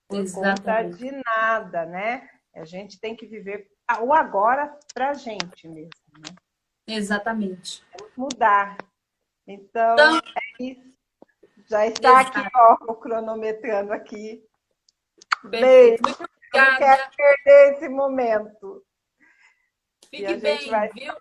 [0.08, 0.62] por Exatamente.
[0.62, 2.30] conta de nada, né?
[2.56, 3.70] A gente tem que viver
[4.02, 5.92] o agora para a gente mesmo.
[6.20, 6.36] Né?
[6.88, 7.86] Exatamente.
[8.16, 8.78] Mudar.
[9.46, 10.98] Então, então, é isso.
[11.70, 12.40] Já está Exato.
[12.40, 14.44] aqui, ó, cronometrando aqui.
[15.44, 16.02] Beijo.
[16.04, 16.72] Muito obrigada.
[16.72, 18.86] Não quero perder esse momento.
[20.10, 21.14] Fique bem, viu?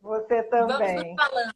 [0.00, 0.96] Você também.
[0.96, 1.52] Vamos falando.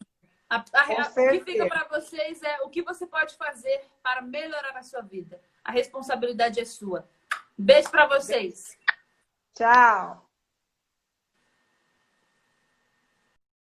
[0.49, 4.77] A, a, o que fica para vocês é o que você pode fazer para melhorar
[4.77, 5.41] a sua vida.
[5.65, 7.09] A responsabilidade é sua.
[7.57, 8.79] Beijo para vocês.
[9.55, 10.24] Tchau.